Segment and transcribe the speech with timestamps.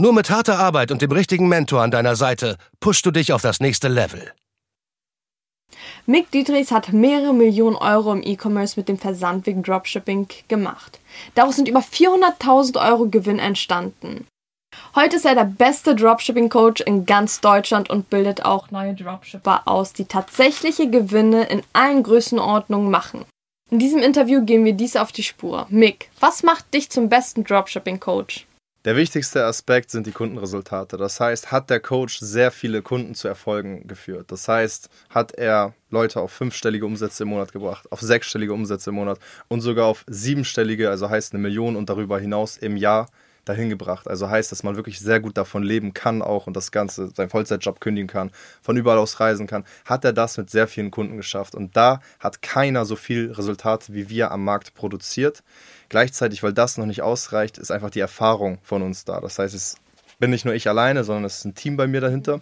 [0.00, 3.42] Nur mit harter Arbeit und dem richtigen Mentor an deiner Seite pushst du dich auf
[3.42, 4.32] das nächste Level.
[6.06, 11.00] Mick Dietrichs hat mehrere Millionen Euro im E-Commerce mit dem Versandweg Dropshipping gemacht.
[11.34, 14.26] Daraus sind über 400.000 Euro Gewinn entstanden.
[14.94, 19.92] Heute ist er der beste Dropshipping-Coach in ganz Deutschland und bildet auch neue Dropshipper aus,
[19.92, 23.26] die tatsächliche Gewinne in allen Größenordnungen machen.
[23.70, 25.66] In diesem Interview gehen wir dies auf die Spur.
[25.68, 28.46] Mick, was macht dich zum besten Dropshipping-Coach?
[28.86, 30.96] Der wichtigste Aspekt sind die Kundenresultate.
[30.96, 34.32] Das heißt, hat der Coach sehr viele Kunden zu Erfolgen geführt.
[34.32, 38.96] Das heißt, hat er Leute auf fünfstellige Umsätze im Monat gebracht, auf sechsstellige Umsätze im
[38.96, 43.10] Monat und sogar auf siebenstellige, also heißt eine Million und darüber hinaus im Jahr
[43.44, 44.08] dahin gebracht.
[44.08, 47.30] Also heißt, dass man wirklich sehr gut davon leben kann auch und das Ganze, seinen
[47.30, 48.30] Vollzeitjob kündigen kann,
[48.62, 51.54] von überall aus reisen kann, hat er das mit sehr vielen Kunden geschafft.
[51.54, 55.42] Und da hat keiner so viel Resultate wie wir am Markt produziert.
[55.88, 59.20] Gleichzeitig, weil das noch nicht ausreicht, ist einfach die Erfahrung von uns da.
[59.20, 59.76] Das heißt, es
[60.18, 62.40] bin nicht nur ich alleine, sondern es ist ein Team bei mir dahinter,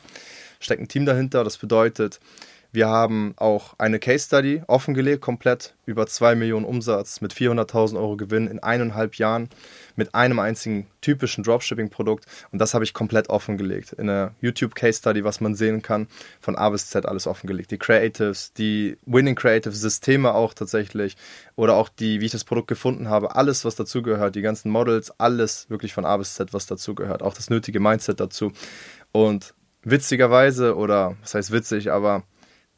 [0.60, 1.44] steckt ein Team dahinter.
[1.44, 2.20] Das bedeutet,
[2.70, 8.16] wir haben auch eine Case Study offengelegt, komplett über 2 Millionen Umsatz mit 400.000 Euro
[8.16, 9.48] Gewinn in eineinhalb Jahren
[9.96, 12.26] mit einem einzigen typischen Dropshipping-Produkt.
[12.52, 13.94] Und das habe ich komplett offengelegt.
[13.94, 16.08] In einer YouTube-Case Study, was man sehen kann,
[16.40, 17.70] von A bis Z alles offengelegt.
[17.70, 21.16] Die Creatives, die Winning Creative-Systeme auch tatsächlich
[21.56, 25.10] oder auch die, wie ich das Produkt gefunden habe, alles, was dazugehört, die ganzen Models,
[25.18, 27.22] alles wirklich von A bis Z, was dazugehört.
[27.22, 28.52] Auch das nötige Mindset dazu.
[29.10, 32.24] Und witzigerweise, oder was heißt witzig, aber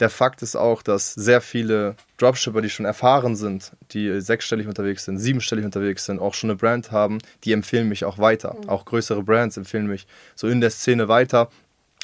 [0.00, 5.04] der Fakt ist auch, dass sehr viele Dropshipper, die schon erfahren sind, die sechsstellig unterwegs
[5.04, 8.56] sind, siebenstellig unterwegs sind, auch schon eine Brand haben, die empfehlen mich auch weiter.
[8.62, 8.68] Mhm.
[8.68, 11.50] Auch größere Brands empfehlen mich so in der Szene weiter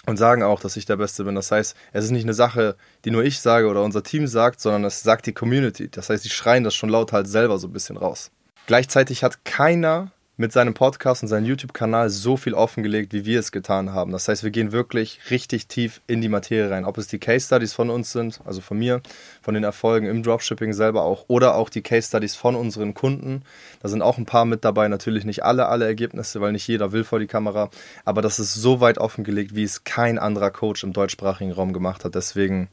[0.06, 1.34] und sagen auch, dass ich der Beste bin.
[1.34, 4.60] Das heißt, es ist nicht eine Sache, die nur ich sage oder unser Team sagt,
[4.60, 5.88] sondern es sagt die Community.
[5.88, 8.30] Das heißt, die schreien das schon laut halt selber so ein bisschen raus.
[8.66, 13.52] Gleichzeitig hat keiner mit seinem Podcast und seinem YouTube-Kanal so viel offengelegt, wie wir es
[13.52, 14.12] getan haben.
[14.12, 16.84] Das heißt, wir gehen wirklich richtig tief in die Materie rein.
[16.84, 19.00] Ob es die Case Studies von uns sind, also von mir,
[19.40, 23.42] von den Erfolgen im Dropshipping selber auch, oder auch die Case Studies von unseren Kunden.
[23.80, 26.92] Da sind auch ein paar mit dabei, natürlich nicht alle, alle Ergebnisse, weil nicht jeder
[26.92, 27.70] will vor die Kamera.
[28.04, 32.04] Aber das ist so weit offengelegt, wie es kein anderer Coach im deutschsprachigen Raum gemacht
[32.04, 32.14] hat.
[32.14, 32.68] Deswegen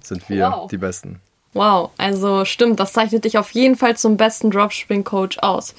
[0.00, 0.70] sind wir wow.
[0.70, 1.20] die Besten.
[1.54, 5.74] Wow, also stimmt, das zeichnet dich auf jeden Fall zum besten Dropshipping-Coach aus.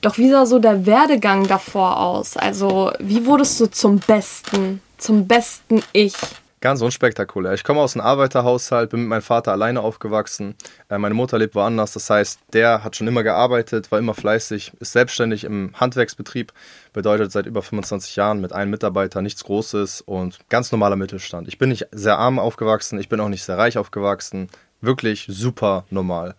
[0.00, 2.36] Doch wie sah so der Werdegang davor aus?
[2.36, 6.14] Also, wie wurdest du zum Besten, zum besten Ich?
[6.60, 7.54] Ganz unspektakulär.
[7.54, 10.56] Ich komme aus einem Arbeiterhaushalt, bin mit meinem Vater alleine aufgewachsen.
[10.88, 14.72] Äh, meine Mutter lebt woanders, das heißt, der hat schon immer gearbeitet, war immer fleißig,
[14.80, 16.52] ist selbstständig im Handwerksbetrieb,
[16.92, 21.46] bedeutet seit über 25 Jahren mit einem Mitarbeiter nichts Großes und ganz normaler Mittelstand.
[21.46, 24.48] Ich bin nicht sehr arm aufgewachsen, ich bin auch nicht sehr reich aufgewachsen,
[24.80, 26.34] wirklich super normal.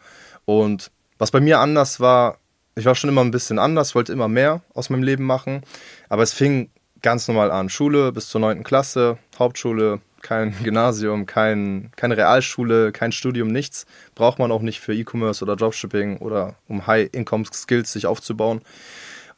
[0.45, 2.37] Und was bei mir anders war,
[2.75, 5.61] ich war schon immer ein bisschen anders, wollte immer mehr aus meinem Leben machen,
[6.07, 6.69] aber es fing
[7.01, 7.69] ganz normal an.
[7.69, 8.63] Schule bis zur 9.
[8.63, 13.85] Klasse, Hauptschule, kein Gymnasium, kein, keine Realschule, kein Studium, nichts.
[14.15, 18.61] Braucht man auch nicht für E-Commerce oder Dropshipping oder um High-Income-Skills sich aufzubauen.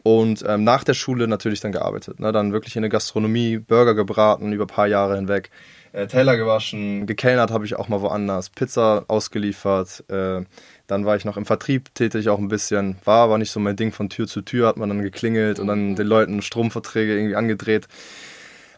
[0.03, 2.19] Und ähm, nach der Schule natürlich dann gearbeitet.
[2.19, 2.31] Ne?
[2.31, 5.51] Dann wirklich in der Gastronomie, Burger gebraten über ein paar Jahre hinweg
[5.93, 10.03] äh, Teller gewaschen, gekellnert habe ich auch mal woanders, Pizza ausgeliefert.
[10.09, 10.45] Äh,
[10.87, 13.75] dann war ich noch im Vertrieb tätig auch ein bisschen, war aber nicht so mein
[13.75, 17.35] Ding von Tür zu Tür, hat man dann geklingelt und dann den Leuten Stromverträge irgendwie
[17.35, 17.87] angedreht.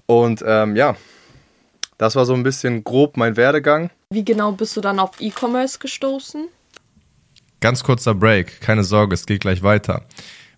[0.05, 0.95] Und ähm, ja,
[1.97, 3.91] das war so ein bisschen grob mein Werdegang.
[4.09, 6.47] Wie genau bist du dann auf E-Commerce gestoßen?
[7.61, 10.03] Ganz kurzer Break, keine Sorge, es geht gleich weiter.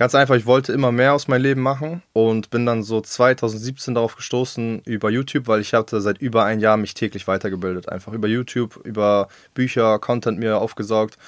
[0.00, 3.94] Ganz einfach, ich wollte immer mehr aus meinem Leben machen und bin dann so 2017
[3.94, 7.90] darauf gestoßen über YouTube, weil ich hatte seit über ein Jahr mich täglich weitergebildet.
[7.90, 11.18] Einfach über YouTube, über Bücher, Content mir aufgesaugt.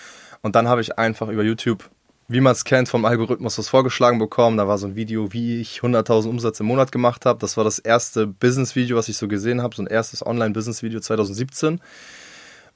[0.40, 1.90] Und dann habe ich einfach über YouTube
[2.28, 4.56] wie man es kennt, vom Algorithmus was vorgeschlagen bekommen.
[4.56, 7.38] Da war so ein Video, wie ich 100.000 Umsatz im Monat gemacht habe.
[7.40, 11.78] Das war das erste Business-Video, was ich so gesehen habe, so ein erstes Online-Business-Video 2017.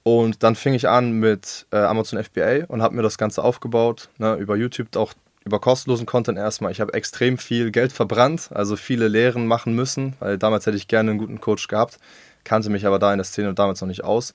[0.03, 4.11] Und dann fing ich an mit äh, Amazon FBA und habe mir das Ganze aufgebaut,
[4.19, 5.15] ne, über YouTube auch
[5.47, 6.73] über kostenlosen Content erstmal.
[6.73, 10.89] Ich habe extrem viel Geld verbrannt, also viele Lehren machen müssen, weil damals hätte ich
[10.89, 11.99] gerne einen guten Coach gehabt,
[12.43, 14.35] kannte mich aber da in der Szene damals noch nicht aus.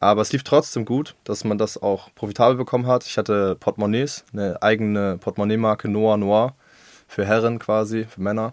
[0.00, 3.04] Aber es lief trotzdem gut, dass man das auch profitabel bekommen hat.
[3.06, 6.54] Ich hatte Portemonnaies, eine eigene Portemonnaie-Marke Noir Noir
[7.06, 8.52] für Herren quasi, für Männer.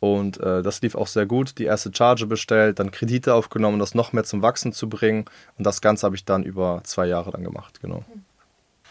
[0.00, 1.58] Und äh, das lief auch sehr gut.
[1.58, 5.24] Die erste Charge bestellt, dann Kredite aufgenommen, um das noch mehr zum Wachsen zu bringen.
[5.56, 8.02] Und das Ganze habe ich dann über zwei Jahre dann gemacht, genau.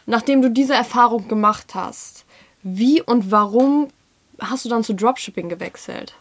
[0.06, 2.23] Nachdem du diese Erfahrung gemacht hast,
[2.64, 3.90] wie und warum
[4.40, 6.16] hast du dann zu Dropshipping gewechselt?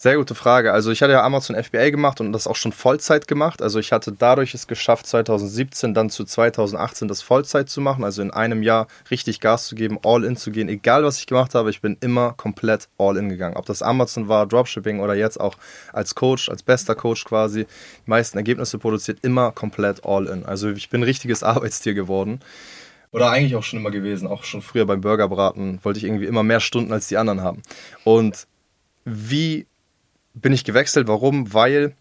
[0.00, 0.72] Sehr gute Frage.
[0.72, 3.60] Also ich hatte ja Amazon FBA gemacht und das auch schon Vollzeit gemacht.
[3.60, 8.04] Also ich hatte dadurch es geschafft, 2017 dann zu 2018 das Vollzeit zu machen.
[8.04, 10.68] Also in einem Jahr richtig Gas zu geben, all in zu gehen.
[10.68, 13.56] Egal was ich gemacht habe, ich bin immer komplett all in gegangen.
[13.56, 15.56] Ob das Amazon war, Dropshipping oder jetzt auch
[15.92, 20.46] als Coach, als bester Coach quasi, die meisten Ergebnisse produziert, immer komplett all in.
[20.46, 22.38] Also ich bin ein richtiges Arbeitstier geworden.
[23.10, 24.28] Oder eigentlich auch schon immer gewesen.
[24.28, 27.62] Auch schon früher beim Burgerbraten wollte ich irgendwie immer mehr Stunden als die anderen haben.
[28.04, 28.46] Und
[29.04, 29.66] wie
[30.34, 31.08] bin ich gewechselt.
[31.08, 31.52] Warum?
[31.52, 31.94] Weil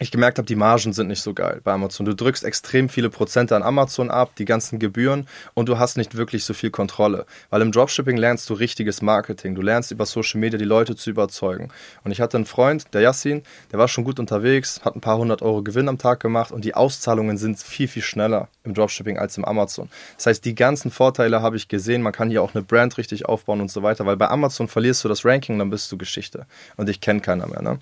[0.00, 2.06] ich gemerkt habe, die Margen sind nicht so geil bei Amazon.
[2.06, 6.16] Du drückst extrem viele Prozente an Amazon ab, die ganzen Gebühren und du hast nicht
[6.16, 7.26] wirklich so viel Kontrolle.
[7.50, 9.54] Weil im Dropshipping lernst du richtiges Marketing.
[9.54, 11.68] Du lernst über Social Media die Leute zu überzeugen.
[12.02, 13.42] Und ich hatte einen Freund, der Yassin,
[13.72, 16.64] der war schon gut unterwegs, hat ein paar hundert Euro Gewinn am Tag gemacht und
[16.64, 19.90] die Auszahlungen sind viel, viel schneller im Dropshipping als im Amazon.
[20.16, 22.00] Das heißt, die ganzen Vorteile habe ich gesehen.
[22.00, 25.04] Man kann hier auch eine Brand richtig aufbauen und so weiter, weil bei Amazon verlierst
[25.04, 26.46] du das Ranking, dann bist du Geschichte.
[26.78, 27.60] Und ich kenne keiner mehr.
[27.60, 27.78] Ne?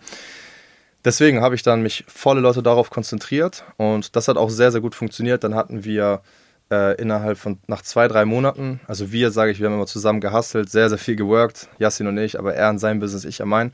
[1.04, 4.80] Deswegen habe ich dann mich volle Leute darauf konzentriert und das hat auch sehr, sehr
[4.80, 5.44] gut funktioniert.
[5.44, 6.22] Dann hatten wir
[6.70, 10.20] äh, innerhalb von nach zwei, drei Monaten, also wir, sage ich, wir haben immer zusammen
[10.20, 13.48] gehustelt, sehr, sehr viel geworkt, Yassin und ich, aber er in seinem Business, ich an
[13.48, 13.72] mein.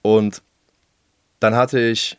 [0.00, 0.42] Und
[1.40, 2.18] dann hatte ich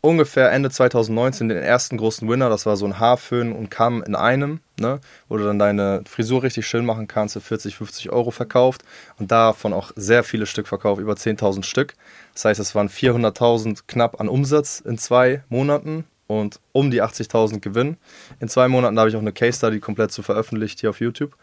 [0.00, 2.48] ungefähr Ende 2019 den ersten großen Winner.
[2.48, 5.00] Das war so ein Haarföhn und Kamm in einem, ne?
[5.28, 8.82] wo du dann deine Frisur richtig schön machen kannst, für 40, 50 Euro verkauft
[9.18, 11.94] und davon auch sehr viele Stück verkauft, über 10.000 Stück.
[12.34, 17.60] Das heißt, es waren 400.000 knapp an Umsatz in zwei Monaten und um die 80.000
[17.60, 17.96] Gewinn.
[18.40, 21.36] In zwei Monaten habe ich auch eine Case Study komplett zu veröffentlicht hier auf YouTube.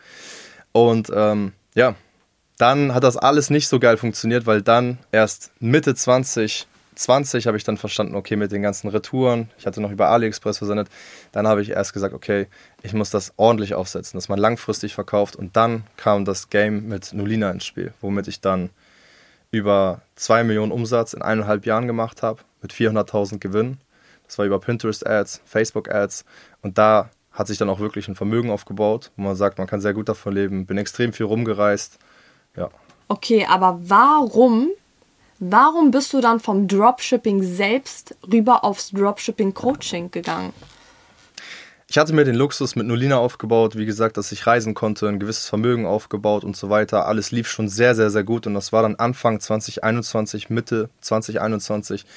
[0.71, 1.95] Und ähm, ja,
[2.57, 7.57] dann hat das alles nicht so geil funktioniert, weil dann erst Mitte 20 20 habe
[7.57, 10.89] ich dann verstanden, okay, mit den ganzen Retouren, ich hatte noch über AliExpress versendet,
[11.31, 12.47] dann habe ich erst gesagt, okay,
[12.81, 17.13] ich muss das ordentlich aufsetzen, dass man langfristig verkauft und dann kam das Game mit
[17.13, 18.69] Nulina ins Spiel, womit ich dann
[19.51, 23.77] über 2 Millionen Umsatz in eineinhalb Jahren gemacht habe, mit 400.000 Gewinn.
[24.25, 26.25] Das war über Pinterest Ads, Facebook Ads
[26.61, 29.81] und da hat sich dann auch wirklich ein Vermögen aufgebaut, wo man sagt, man kann
[29.81, 31.99] sehr gut davon leben, bin extrem viel rumgereist,
[32.55, 32.69] ja.
[33.07, 34.69] Okay, aber warum
[35.45, 40.53] Warum bist du dann vom Dropshipping selbst rüber aufs Dropshipping Coaching gegangen?
[41.93, 45.19] Ich hatte mir den Luxus mit Nolina aufgebaut, wie gesagt, dass ich reisen konnte, ein
[45.19, 47.05] gewisses Vermögen aufgebaut und so weiter.
[47.05, 52.07] Alles lief schon sehr, sehr, sehr gut und das war dann Anfang 2021, Mitte 2021,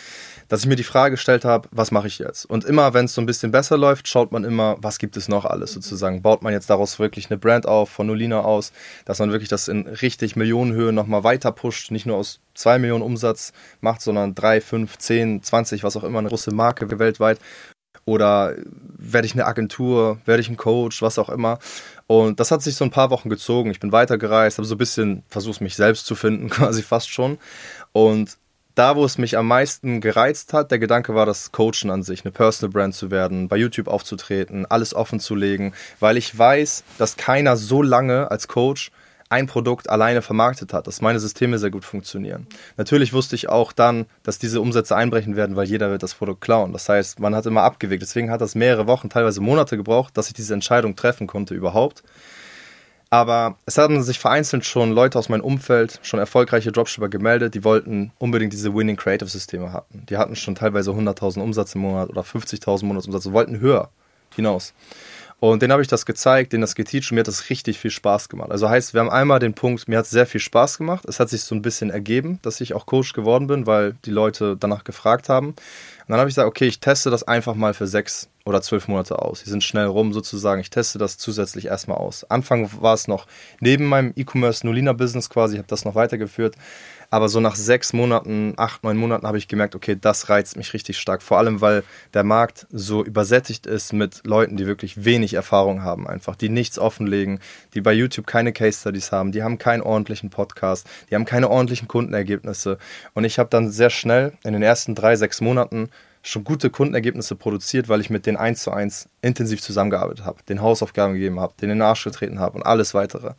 [0.49, 2.47] dass ich mir die Frage gestellt habe, was mache ich jetzt?
[2.47, 5.29] Und immer, wenn es so ein bisschen besser läuft, schaut man immer, was gibt es
[5.29, 6.23] noch alles sozusagen.
[6.23, 8.73] Baut man jetzt daraus wirklich eine Brand auf, von Nolina aus,
[9.05, 13.03] dass man wirklich das in richtig Millionenhöhe nochmal weiter pusht, nicht nur aus 2 Millionen
[13.03, 13.53] Umsatz
[13.83, 17.39] macht, sondern 3, 5, 10, 20, was auch immer, eine große Marke weltweit
[18.07, 18.55] oder
[18.99, 21.59] werde ich eine Agentur, werde ich ein Coach, was auch immer.
[22.07, 23.71] Und das hat sich so ein paar Wochen gezogen.
[23.71, 27.39] Ich bin weitergereist, habe so ein bisschen versucht, mich selbst zu finden, quasi fast schon.
[27.93, 28.39] Und
[28.77, 32.25] da, wo es mich am meisten gereizt hat, der Gedanke war das Coachen an sich,
[32.25, 36.85] eine Personal Brand zu werden, bei YouTube aufzutreten, alles offen zu legen, weil ich weiß,
[36.99, 38.93] dass keiner so lange als Coach
[39.29, 42.47] ein Produkt alleine vermarktet hat, dass meine Systeme sehr gut funktionieren.
[42.77, 46.41] Natürlich wusste ich auch dann, dass diese Umsätze einbrechen werden, weil jeder wird das Produkt
[46.41, 46.73] klauen.
[46.73, 48.03] Das heißt, man hat immer abgewegt.
[48.03, 52.03] Deswegen hat das mehrere Wochen, teilweise Monate gebraucht, dass ich diese Entscheidung treffen konnte überhaupt.
[53.09, 57.63] Aber es haben sich vereinzelt schon Leute aus meinem Umfeld, schon erfolgreiche Dropshipper gemeldet, die
[57.63, 60.05] wollten unbedingt diese Winning Creative Systeme hatten.
[60.09, 63.91] Die hatten schon teilweise 100.000 Umsatz im Monat oder 50.000 Monatsumsatz und wollten höher
[64.35, 64.75] hinaus.
[65.39, 67.91] Und denen habe ich das gezeigt, denen das geteacht und mir hat das richtig viel
[67.91, 68.51] Spaß gemacht.
[68.51, 71.05] Also heißt, wir haben einmal den Punkt, mir hat es sehr viel Spaß gemacht.
[71.07, 74.11] Es hat sich so ein bisschen ergeben, dass ich auch Coach geworden bin, weil die
[74.11, 75.49] Leute danach gefragt haben.
[75.49, 75.57] Und
[76.09, 79.19] dann habe ich gesagt, okay, ich teste das einfach mal für sechs oder zwölf Monate
[79.19, 79.43] aus.
[79.43, 80.61] Die sind schnell rum sozusagen.
[80.61, 82.25] Ich teste das zusätzlich erstmal aus.
[82.25, 83.27] Anfang war es noch
[83.61, 86.55] neben meinem E-Commerce Nolina Business quasi, ich habe das noch weitergeführt.
[87.17, 90.75] Aber so nach sechs Monaten, acht, neun Monaten habe ich gemerkt, okay, das reizt mich
[90.75, 91.23] richtig stark.
[91.23, 91.83] Vor allem, weil
[92.13, 96.79] der Markt so übersättigt ist mit Leuten, die wirklich wenig Erfahrung haben, einfach, die nichts
[96.79, 97.41] offenlegen,
[97.73, 101.49] die bei YouTube keine Case Studies haben, die haben keinen ordentlichen Podcast, die haben keine
[101.49, 102.77] ordentlichen Kundenergebnisse.
[103.15, 105.89] Und ich habe dann sehr schnell in den ersten drei, sechs Monaten
[106.27, 110.61] schon gute Kundenergebnisse produziert, weil ich mit denen eins zu eins intensiv zusammengearbeitet habe, den
[110.61, 113.29] Hausaufgaben gegeben habe, den in den Arsch getreten habe und alles weitere.
[113.29, 113.37] Und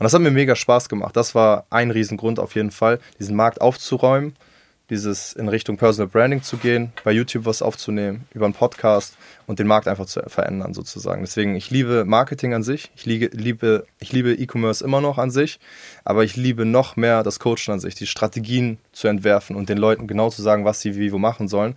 [0.00, 1.16] das hat mir mega Spaß gemacht.
[1.16, 4.34] Das war ein Riesengrund auf jeden Fall, diesen Markt aufzuräumen,
[4.90, 9.16] dieses in Richtung Personal Branding zu gehen, bei YouTube was aufzunehmen, über einen Podcast
[9.46, 11.22] und den Markt einfach zu verändern sozusagen.
[11.22, 15.58] Deswegen, ich liebe Marketing an sich, ich liebe, ich liebe E-Commerce immer noch an sich,
[16.04, 19.78] aber ich liebe noch mehr das Coachen an sich, die Strategien zu entwerfen und den
[19.78, 21.76] Leuten genau zu sagen, was sie wie wo machen sollen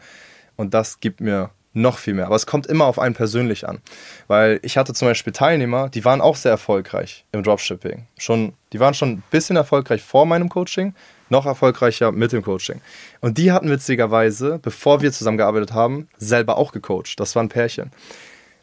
[0.60, 2.25] und das gibt mir noch viel mehr.
[2.25, 3.80] Aber es kommt immer auf einen persönlich an.
[4.28, 8.08] Weil ich hatte zum Beispiel Teilnehmer, die waren auch sehr erfolgreich im Dropshipping.
[8.18, 10.94] Schon, die waren schon ein bisschen erfolgreich vor meinem Coaching,
[11.30, 12.82] noch erfolgreicher mit dem Coaching.
[13.22, 17.18] Und die hatten witzigerweise, bevor wir zusammengearbeitet haben, selber auch gecoacht.
[17.22, 17.92] Das waren Pärchen.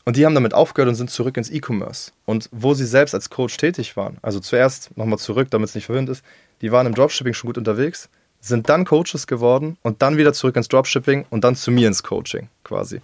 [0.04, 2.12] Und die haben damit aufgehört und sind zurück ins E-Commerce.
[2.26, 5.86] Und wo sie selbst als Coach tätig waren, also zuerst nochmal zurück, damit es nicht
[5.86, 6.22] verwirrend ist,
[6.60, 8.10] die waren im Dropshipping schon gut unterwegs,
[8.46, 12.02] sind dann Coaches geworden und dann wieder zurück ins Dropshipping und dann zu mir ins
[12.02, 13.00] Coaching quasi.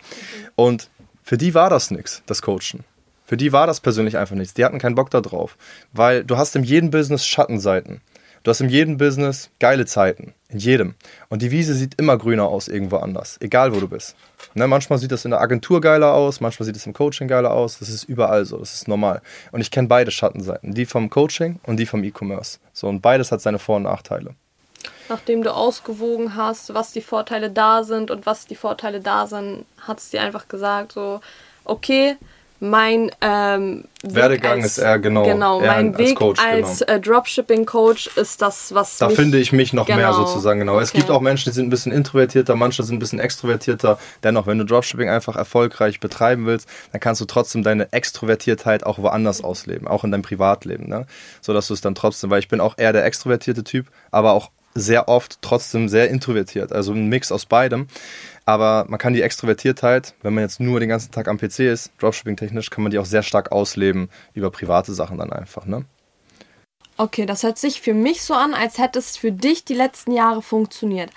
[0.55, 0.89] Und
[1.23, 2.85] für die war das nichts, das Coachen.
[3.25, 4.55] Für die war das persönlich einfach nichts.
[4.55, 5.57] Die hatten keinen Bock da drauf.
[5.93, 8.03] Weil du hast in jedem Business Schattenseiten.
[8.43, 10.35] Du hast in jedem Business geile Zeiten.
[10.49, 10.95] In jedem.
[11.29, 13.39] Und die Wiese sieht immer grüner aus irgendwo anders.
[13.41, 14.17] Egal wo du bist.
[14.55, 17.53] Ne, manchmal sieht das in der Agentur geiler aus, manchmal sieht es im Coaching geiler
[17.53, 17.79] aus.
[17.79, 18.59] Das ist überall so.
[18.59, 19.23] Das ist normal.
[19.53, 20.75] Und ich kenne beide Schattenseiten.
[20.75, 22.59] Die vom Coaching und die vom E-Commerce.
[22.73, 24.35] So, und beides hat seine Vor- und Nachteile
[25.09, 29.65] nachdem du ausgewogen hast, was die Vorteile da sind und was die Vorteile da sind,
[29.81, 31.21] hat es dir einfach gesagt, so,
[31.65, 32.17] okay,
[32.63, 36.93] mein ähm, Werdegang als, ist eher genau, genau eher mein Weg als, Coach, als genau.
[36.93, 39.99] äh, Dropshipping-Coach ist das, was da finde ich mich noch genau.
[39.99, 40.75] mehr sozusagen genau.
[40.75, 40.85] Okay.
[40.85, 43.99] Es gibt auch Menschen, die sind ein bisschen introvertierter, manche sind ein bisschen extrovertierter.
[44.23, 48.99] Dennoch, wenn du Dropshipping einfach erfolgreich betreiben willst, dann kannst du trotzdem deine Extrovertiertheit auch
[48.99, 51.07] woanders ausleben, auch in deinem Privatleben, ne?
[51.41, 54.35] so dass du es dann trotzdem, weil ich bin auch eher der extrovertierte Typ, aber
[54.35, 56.73] auch sehr oft trotzdem sehr introvertiert.
[56.73, 57.87] Also ein Mix aus beidem.
[58.45, 61.93] Aber man kann die Extrovertiertheit, wenn man jetzt nur den ganzen Tag am PC ist,
[61.99, 65.85] Dropshipping-technisch, kann man die auch sehr stark ausleben über private Sachen dann einfach, ne?
[66.97, 70.13] Okay, das hört sich für mich so an, als hätte es für dich die letzten
[70.13, 71.11] Jahre funktioniert.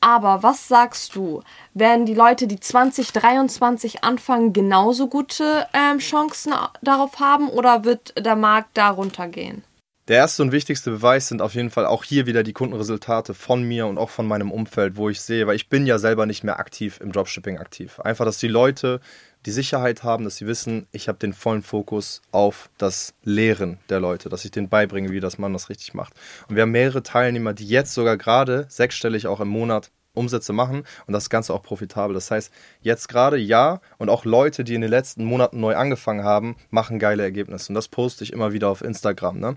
[0.00, 1.42] Aber was sagst du?
[1.74, 8.36] Werden die Leute, die 2023 anfangen, genauso gute ähm, Chancen darauf haben oder wird der
[8.36, 9.62] Markt darunter gehen?
[10.10, 13.62] Der erste und wichtigste Beweis sind auf jeden Fall auch hier wieder die Kundenresultate von
[13.62, 16.42] mir und auch von meinem Umfeld, wo ich sehe, weil ich bin ja selber nicht
[16.42, 18.00] mehr aktiv im Dropshipping aktiv.
[18.00, 18.98] Einfach, dass die Leute
[19.46, 24.00] die Sicherheit haben, dass sie wissen, ich habe den vollen Fokus auf das Lehren der
[24.00, 26.12] Leute, dass ich denen beibringe, wie das man das richtig macht.
[26.48, 30.84] Und wir haben mehrere Teilnehmer, die jetzt sogar gerade sechsstellig auch im Monat Umsätze machen
[31.06, 32.14] und das Ganze auch profitabel.
[32.14, 36.24] Das heißt, jetzt gerade ja und auch Leute, die in den letzten Monaten neu angefangen
[36.24, 39.38] haben, machen geile Ergebnisse und das poste ich immer wieder auf Instagram.
[39.38, 39.56] Ne?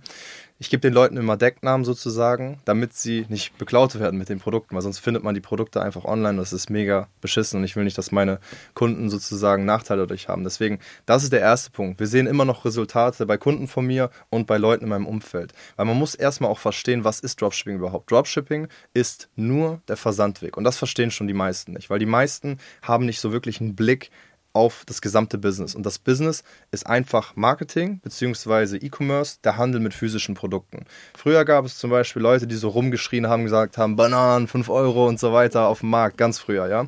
[0.63, 4.73] Ich gebe den Leuten immer Decknamen sozusagen, damit sie nicht beklaut werden mit den Produkten,
[4.73, 7.75] weil sonst findet man die Produkte einfach online und das ist mega beschissen und ich
[7.75, 8.39] will nicht, dass meine
[8.73, 10.45] Kunden sozusagen Nachteile dadurch haben.
[10.45, 11.99] Deswegen, das ist der erste Punkt.
[11.99, 15.51] Wir sehen immer noch Resultate bei Kunden von mir und bei Leuten in meinem Umfeld.
[15.75, 18.09] Weil man muss erstmal auch verstehen, was ist Dropshipping überhaupt.
[18.09, 22.57] Dropshipping ist nur der Versandweg und das verstehen schon die meisten nicht, weil die meisten
[22.81, 24.11] haben nicht so wirklich einen Blick
[24.53, 25.75] auf das gesamte Business.
[25.75, 28.77] Und das Business ist einfach Marketing bzw.
[28.77, 30.85] E-Commerce, der Handel mit physischen Produkten.
[31.17, 35.07] Früher gab es zum Beispiel Leute, die so rumgeschrien haben, gesagt haben, Bananen, 5 Euro
[35.07, 36.87] und so weiter auf dem Markt, ganz früher, ja.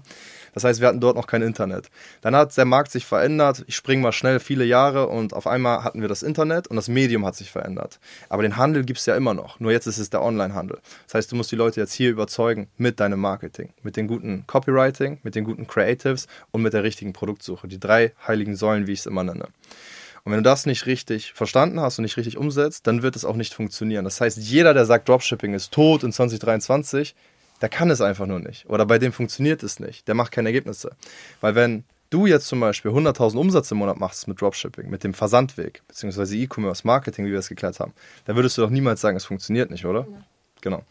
[0.56, 1.92] Das heißt, wir hatten dort noch kein Internet.
[2.22, 3.64] Dann hat der Markt sich verändert.
[3.68, 6.88] Ich springe mal schnell viele Jahre und auf einmal hatten wir das Internet und das
[6.88, 8.00] Medium hat sich verändert.
[8.30, 9.60] Aber den Handel gibt es ja immer noch.
[9.60, 10.80] Nur jetzt ist es der Online-Handel.
[11.06, 14.48] Das heißt, du musst die Leute jetzt hier überzeugen mit deinem Marketing, mit den guten
[14.48, 17.68] Copywriting, mit den guten Creatives und mit der richtigen Produktsuche.
[17.68, 19.50] Die drei heiligen Säulen, wie ich es immer nenne.
[20.24, 23.26] Und wenn du das nicht richtig verstanden hast und nicht richtig umsetzt, dann wird es
[23.26, 24.06] auch nicht funktionieren.
[24.06, 27.14] Das heißt, jeder, der sagt, Dropshipping ist tot in 2023,
[27.62, 28.70] der kann es einfach nur nicht.
[28.70, 30.08] Oder bei dem funktioniert es nicht.
[30.08, 30.92] Der macht keine Ergebnisse.
[31.42, 35.14] Weil wenn du jetzt zum Beispiel 100.000 Umsatz im Monat machst mit Dropshipping, mit dem
[35.14, 37.94] Versandweg, beziehungsweise E-Commerce, Marketing, wie wir es geklärt haben,
[38.26, 40.02] dann würdest du doch niemals sagen, es funktioniert nicht, oder?
[40.02, 40.18] Ja.
[40.62, 40.84] Genau.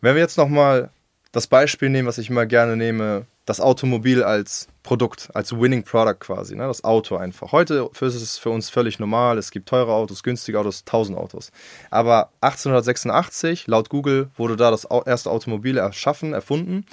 [0.00, 0.90] Wenn wir jetzt nochmal
[1.38, 6.16] das Beispiel nehmen, was ich immer gerne nehme, das Automobil als Produkt, als Winning Product
[6.18, 6.66] quasi, ne?
[6.66, 7.52] das Auto einfach.
[7.52, 11.52] Heute ist es für uns völlig normal, es gibt teure Autos, günstige Autos, tausend Autos.
[11.92, 16.84] Aber 1886, laut Google, wurde da das erste Automobil erschaffen, erfunden.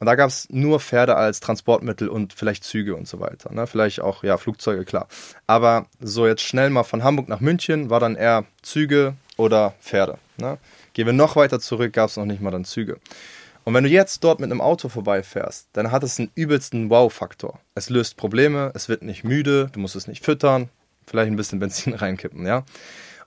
[0.00, 3.54] Und da gab es nur Pferde als Transportmittel und vielleicht Züge und so weiter.
[3.54, 3.66] Ne?
[3.66, 5.08] Vielleicht auch, ja, Flugzeuge, klar.
[5.46, 10.18] Aber so jetzt schnell mal von Hamburg nach München war dann eher Züge oder Pferde.
[10.36, 10.58] Ne?
[10.92, 12.98] Gehen wir noch weiter zurück, gab es noch nicht mal dann Züge.
[13.64, 17.60] Und wenn du jetzt dort mit einem Auto vorbeifährst, dann hat es einen übelsten Wow-Faktor.
[17.74, 20.70] Es löst Probleme, es wird nicht müde, du musst es nicht füttern,
[21.06, 22.64] vielleicht ein bisschen Benzin reinkippen, ja.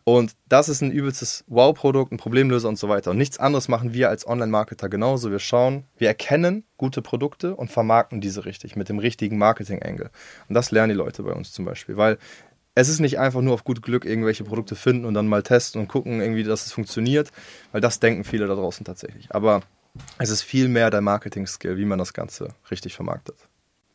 [0.03, 3.11] Und das ist ein übelstes Wow-Produkt, ein Problemlöser und so weiter.
[3.11, 5.29] Und nichts anderes machen wir als Online-Marketer genauso.
[5.29, 10.09] Wir schauen, wir erkennen gute Produkte und vermarkten diese richtig mit dem richtigen Marketing-Angle.
[10.49, 12.17] Und das lernen die Leute bei uns zum Beispiel, weil
[12.73, 15.81] es ist nicht einfach nur auf gut Glück irgendwelche Produkte finden und dann mal testen
[15.81, 17.29] und gucken, irgendwie, dass es funktioniert,
[17.71, 19.27] weil das denken viele da draußen tatsächlich.
[19.35, 19.61] Aber
[20.17, 23.35] es ist viel mehr der Marketing-Skill, wie man das Ganze richtig vermarktet.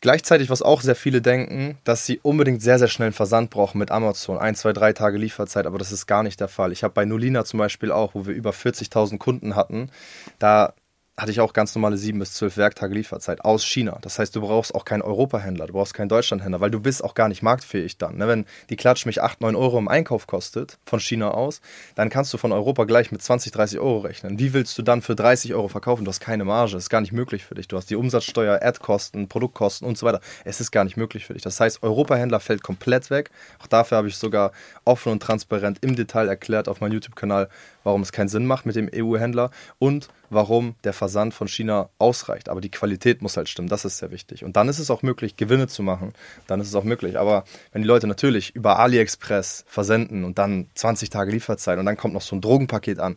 [0.00, 3.78] Gleichzeitig, was auch sehr viele denken, dass sie unbedingt sehr, sehr schnell einen Versand brauchen
[3.78, 4.38] mit Amazon.
[4.38, 6.70] Ein, zwei, drei Tage Lieferzeit, aber das ist gar nicht der Fall.
[6.70, 9.90] Ich habe bei Nolina zum Beispiel auch, wo wir über 40.000 Kunden hatten,
[10.38, 10.74] da
[11.18, 13.98] hatte ich auch ganz normale sieben bis zwölf Werktage Lieferzeit aus China.
[14.02, 17.14] Das heißt, du brauchst auch keinen Europahändler, du brauchst keinen Deutschlandhändler, weil du bist auch
[17.14, 18.18] gar nicht marktfähig dann.
[18.18, 18.28] Ne?
[18.28, 21.62] Wenn die Klatsch mich 8, 9 Euro im Einkauf kostet von China aus,
[21.94, 24.38] dann kannst du von Europa gleich mit 20, 30 Euro rechnen.
[24.38, 26.04] Wie willst du dann für 30 Euro verkaufen?
[26.04, 27.66] Du hast keine Marge, das ist gar nicht möglich für dich.
[27.66, 30.20] Du hast die Umsatzsteuer, Ad-Kosten, Produktkosten und so weiter.
[30.44, 31.42] Es ist gar nicht möglich für dich.
[31.42, 33.30] Das heißt, Europahändler fällt komplett weg.
[33.58, 34.52] Auch dafür habe ich sogar
[34.84, 37.48] offen und transparent im Detail erklärt auf meinem YouTube-Kanal,
[37.86, 42.48] warum es keinen Sinn macht mit dem EU-Händler und warum der Versand von China ausreicht.
[42.48, 44.44] Aber die Qualität muss halt stimmen, das ist sehr wichtig.
[44.44, 46.12] Und dann ist es auch möglich, Gewinne zu machen.
[46.48, 47.16] Dann ist es auch möglich.
[47.16, 51.96] Aber wenn die Leute natürlich über AliExpress versenden und dann 20 Tage Lieferzeit und dann
[51.96, 53.16] kommt noch so ein Drogenpaket an,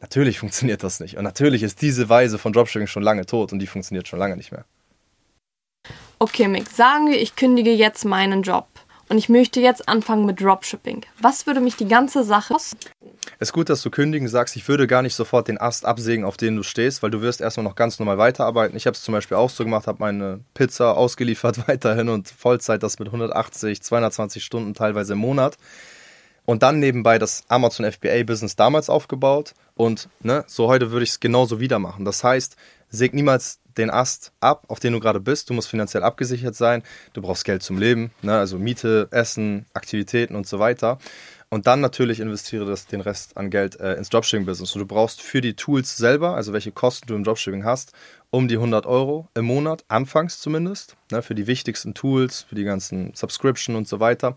[0.00, 1.16] natürlich funktioniert das nicht.
[1.16, 4.36] Und natürlich ist diese Weise von Dropshipping schon lange tot und die funktioniert schon lange
[4.36, 4.64] nicht mehr.
[6.18, 8.66] Okay, Mick, sagen wir, ich kündige jetzt meinen Job
[9.10, 11.02] und ich möchte jetzt anfangen mit Dropshipping.
[11.20, 12.78] Was würde mich die ganze Sache kosten?
[13.40, 16.24] Es ist gut, dass du kündigen sagst, ich würde gar nicht sofort den Ast absägen,
[16.24, 18.76] auf den du stehst, weil du wirst erstmal noch ganz normal weiterarbeiten.
[18.76, 22.82] Ich habe es zum Beispiel auch so gemacht, habe meine Pizza ausgeliefert weiterhin und Vollzeit
[22.84, 25.56] das mit 180, 220 Stunden teilweise im Monat.
[26.44, 29.54] Und dann nebenbei das Amazon FBA-Business damals aufgebaut.
[29.74, 32.04] Und ne, so heute würde ich es genauso wieder machen.
[32.04, 32.56] Das heißt,
[32.90, 35.48] säg niemals den Ast ab, auf den du gerade bist.
[35.48, 36.82] Du musst finanziell abgesichert sein.
[37.12, 38.38] Du brauchst Geld zum Leben, ne?
[38.38, 40.98] also Miete, Essen, Aktivitäten und so weiter.
[41.52, 44.72] Und dann natürlich investiere das, den Rest an Geld äh, ins Dropshipping-Business.
[44.76, 47.92] Und du brauchst für die Tools selber, also welche Kosten du im Dropshipping hast,
[48.30, 52.62] um die 100 Euro im Monat, anfangs zumindest, ne, für die wichtigsten Tools, für die
[52.62, 54.36] ganzen Subscription und so weiter.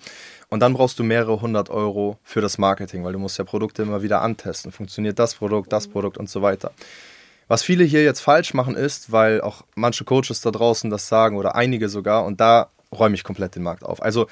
[0.49, 3.83] Und dann brauchst du mehrere hundert Euro für das Marketing, weil du musst ja Produkte
[3.83, 4.71] immer wieder antesten.
[4.71, 6.71] Funktioniert das Produkt, das Produkt und so weiter.
[7.47, 11.37] Was viele hier jetzt falsch machen ist, weil auch manche Coaches da draußen das sagen
[11.37, 14.01] oder einige sogar und da räume ich komplett den Markt auf.
[14.01, 14.27] Also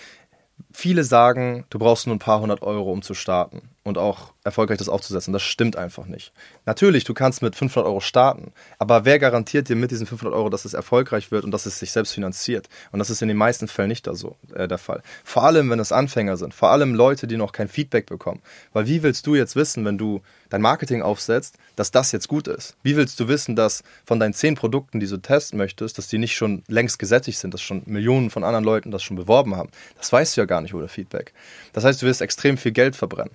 [0.71, 4.77] viele sagen, du brauchst nur ein paar hundert Euro, um zu starten und auch erfolgreich
[4.77, 5.33] das aufzusetzen.
[5.33, 6.33] Das stimmt einfach nicht.
[6.65, 10.49] Natürlich, du kannst mit 500 Euro starten, aber wer garantiert dir mit diesen 500 Euro,
[10.49, 12.69] dass es erfolgreich wird und dass es sich selbst finanziert?
[12.91, 15.01] Und das ist in den meisten Fällen nicht da so, äh, der Fall.
[15.23, 18.41] Vor allem, wenn es Anfänger sind, vor allem Leute, die noch kein Feedback bekommen.
[18.73, 22.47] Weil wie willst du jetzt wissen, wenn du dein Marketing aufsetzt, dass das jetzt gut
[22.47, 22.75] ist?
[22.83, 26.19] Wie willst du wissen, dass von deinen zehn Produkten, die du testen möchtest, dass die
[26.19, 29.69] nicht schon längst gesättigt sind, dass schon Millionen von anderen Leuten das schon beworben haben?
[29.97, 31.33] Das weißt du ja gar nicht ohne Feedback.
[31.73, 33.31] Das heißt, du wirst extrem viel Geld verbrennen.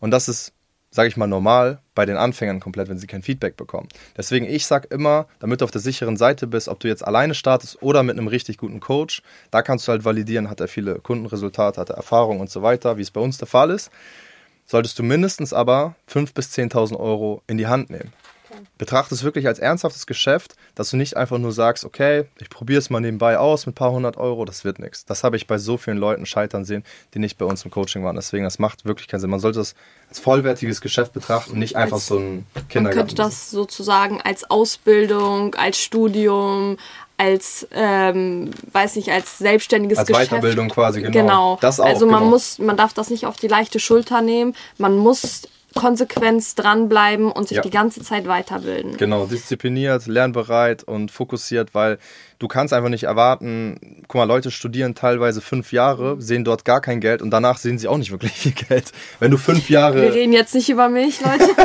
[0.00, 0.52] Und das ist,
[0.90, 3.88] sage ich mal, normal bei den Anfängern komplett, wenn sie kein Feedback bekommen.
[4.16, 7.34] Deswegen, ich sage immer, damit du auf der sicheren Seite bist, ob du jetzt alleine
[7.34, 10.96] startest oder mit einem richtig guten Coach, da kannst du halt validieren, hat er viele
[10.96, 13.90] Kundenresultate, hat er Erfahrung und so weiter, wie es bei uns der Fall ist.
[14.66, 18.12] Solltest du mindestens aber 5.000 bis 10.000 Euro in die Hand nehmen.
[18.78, 22.78] Betrachte es wirklich als ernsthaftes Geschäft, dass du nicht einfach nur sagst, okay, ich probiere
[22.78, 25.04] es mal nebenbei aus mit ein paar hundert Euro, das wird nichts.
[25.04, 26.84] Das habe ich bei so vielen Leuten scheitern sehen,
[27.14, 28.16] die nicht bei uns im Coaching waren.
[28.16, 29.30] Deswegen, das macht wirklich keinen Sinn.
[29.30, 29.74] Man sollte es
[30.08, 32.82] als vollwertiges Geschäft betrachten und nicht einfach als, so ein Kindergarten.
[32.82, 36.76] Man könnte das sozusagen als Ausbildung, als Studium,
[37.16, 40.30] als, ähm, weiß nicht, als selbstständiges als Geschäft.
[40.30, 41.12] Weiterbildung quasi, genau.
[41.12, 41.58] genau.
[41.60, 42.30] Das auch, also man genau.
[42.30, 44.54] muss, man darf das nicht auf die leichte Schulter nehmen.
[44.78, 45.42] Man muss
[45.74, 47.62] Konsequenz dranbleiben und sich ja.
[47.62, 48.96] die ganze Zeit weiterbilden.
[48.96, 51.98] Genau, diszipliniert, lernbereit und fokussiert, weil
[52.38, 56.80] du kannst einfach nicht erwarten, guck mal, Leute studieren teilweise fünf Jahre, sehen dort gar
[56.80, 58.92] kein Geld und danach sehen sie auch nicht wirklich viel Geld.
[59.20, 60.02] Wenn du fünf Jahre...
[60.02, 61.48] Wir reden jetzt nicht über mich, Leute.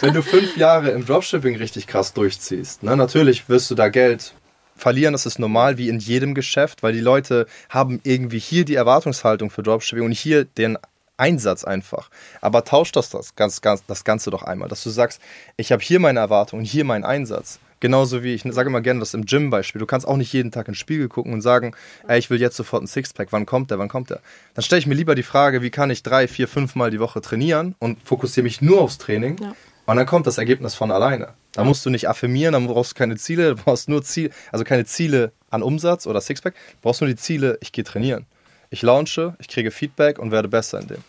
[0.00, 4.34] Wenn du fünf Jahre im Dropshipping richtig krass durchziehst, ne, natürlich wirst du da Geld
[4.74, 8.74] verlieren, das ist normal wie in jedem Geschäft, weil die Leute haben irgendwie hier die
[8.74, 10.76] Erwartungshaltung für Dropshipping und hier den
[11.16, 12.10] Einsatz einfach.
[12.40, 15.20] Aber tausch das, das, ganz, ganz, das Ganze doch einmal, dass du sagst,
[15.56, 17.58] ich habe hier meine Erwartung und hier meinen Einsatz.
[17.80, 19.80] Genauso wie ich sage immer gerne das im Gym-Beispiel.
[19.80, 21.74] Du kannst auch nicht jeden Tag ins Spiegel gucken und sagen,
[22.06, 23.32] ey, ich will jetzt sofort ein Sixpack.
[23.32, 23.80] Wann kommt der?
[23.80, 24.20] Wann kommt der?
[24.54, 27.00] Dann stelle ich mir lieber die Frage, wie kann ich drei, vier, fünf Mal die
[27.00, 29.36] Woche trainieren und fokussiere mich nur aufs Training.
[29.40, 29.56] Ja.
[29.86, 31.30] Und dann kommt das Ergebnis von alleine.
[31.54, 34.64] Da musst du nicht affirmieren, dann brauchst du keine Ziele, du brauchst nur Ziele, also
[34.64, 38.26] keine Ziele an Umsatz oder Sixpack, du brauchst nur die Ziele, ich gehe trainieren.
[38.72, 41.04] Ich launche, ich kriege Feedback und werde besser in dem.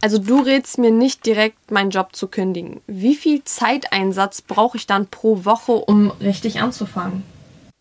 [0.00, 2.80] Also du rätst mir nicht direkt, meinen Job zu kündigen.
[2.86, 7.22] Wie viel Zeiteinsatz brauche ich dann pro Woche, um richtig anzufangen?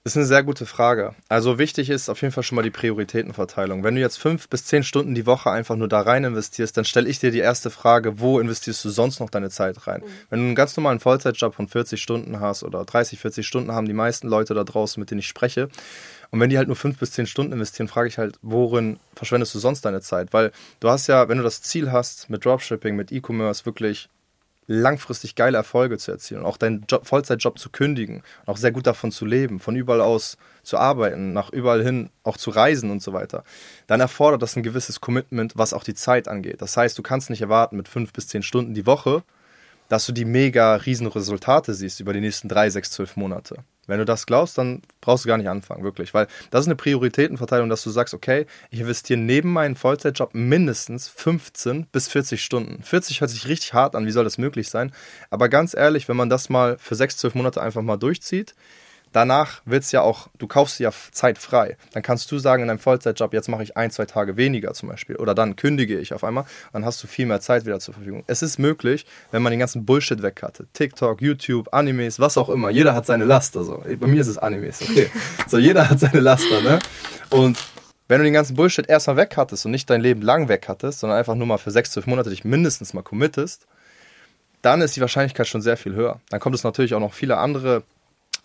[0.03, 1.13] Das ist eine sehr gute Frage.
[1.27, 3.83] Also wichtig ist auf jeden Fall schon mal die Prioritätenverteilung.
[3.83, 6.85] Wenn du jetzt fünf bis zehn Stunden die Woche einfach nur da rein investierst, dann
[6.85, 10.01] stelle ich dir die erste Frage, wo investierst du sonst noch deine Zeit rein?
[10.01, 10.09] Mhm.
[10.29, 13.87] Wenn du einen ganz normalen Vollzeitjob von 40 Stunden hast oder 30, 40 Stunden haben
[13.87, 15.69] die meisten Leute da draußen, mit denen ich spreche,
[16.31, 19.53] und wenn die halt nur fünf bis zehn Stunden investieren, frage ich halt, worin verschwendest
[19.55, 20.31] du sonst deine Zeit?
[20.31, 24.09] Weil du hast ja, wenn du das Ziel hast, mit Dropshipping, mit E-Commerce wirklich
[24.67, 28.71] langfristig geile Erfolge zu erzielen und auch deinen Job, Vollzeitjob zu kündigen und auch sehr
[28.71, 32.91] gut davon zu leben, von überall aus zu arbeiten, nach überall hin auch zu reisen
[32.91, 33.43] und so weiter,
[33.87, 36.61] dann erfordert das ein gewisses Commitment, was auch die Zeit angeht.
[36.61, 39.23] Das heißt, du kannst nicht erwarten, mit fünf bis zehn Stunden die Woche
[39.89, 43.57] dass du die mega riesen Resultate siehst über die nächsten drei, sechs, zwölf Monate.
[43.89, 46.13] Wenn du das glaubst, dann brauchst du gar nicht anfangen, wirklich.
[46.13, 51.09] Weil das ist eine Prioritätenverteilung, dass du sagst, okay, ich investiere neben meinem Vollzeitjob mindestens
[51.09, 52.83] 15 bis 40 Stunden.
[52.83, 54.91] 40 hört sich richtig hart an, wie soll das möglich sein?
[55.29, 58.55] Aber ganz ehrlich, wenn man das mal für sechs, zwölf Monate einfach mal durchzieht,
[59.11, 61.77] danach es ja auch, du kaufst ja Zeit frei.
[61.93, 64.89] Dann kannst du sagen in deinem Vollzeitjob, jetzt mache ich ein, zwei Tage weniger zum
[64.89, 65.15] Beispiel.
[65.15, 66.45] Oder dann kündige ich auf einmal.
[66.73, 68.23] Dann hast du viel mehr Zeit wieder zur Verfügung.
[68.27, 70.67] Es ist möglich, wenn man den ganzen Bullshit weg hatte.
[70.73, 72.69] TikTok, YouTube, Animes, was auch immer.
[72.69, 73.63] Jeder hat seine Laster.
[73.63, 73.83] So.
[73.99, 75.09] Bei mir ist es Animes, okay.
[75.47, 76.79] So, jeder hat seine Laster, ne?
[77.29, 77.57] Und
[78.07, 80.99] wenn du den ganzen Bullshit erstmal weg hattest und nicht dein Leben lang weg hattest,
[80.99, 83.67] sondern einfach nur mal für sechs, zwölf Monate dich mindestens mal committest,
[84.61, 86.19] dann ist die Wahrscheinlichkeit schon sehr viel höher.
[86.29, 87.83] Dann kommt es natürlich auch noch viele andere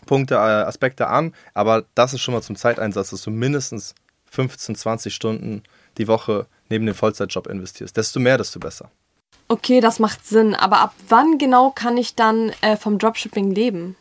[0.05, 3.95] Punkte, äh, Aspekte an, aber das ist schon mal zum Zeiteinsatz, dass du mindestens
[4.31, 5.63] 15, 20 Stunden
[5.99, 7.97] die Woche neben dem Vollzeitjob investierst.
[7.97, 8.91] Desto mehr, desto besser.
[9.49, 13.97] Okay, das macht Sinn, aber ab wann genau kann ich dann äh, vom Dropshipping leben?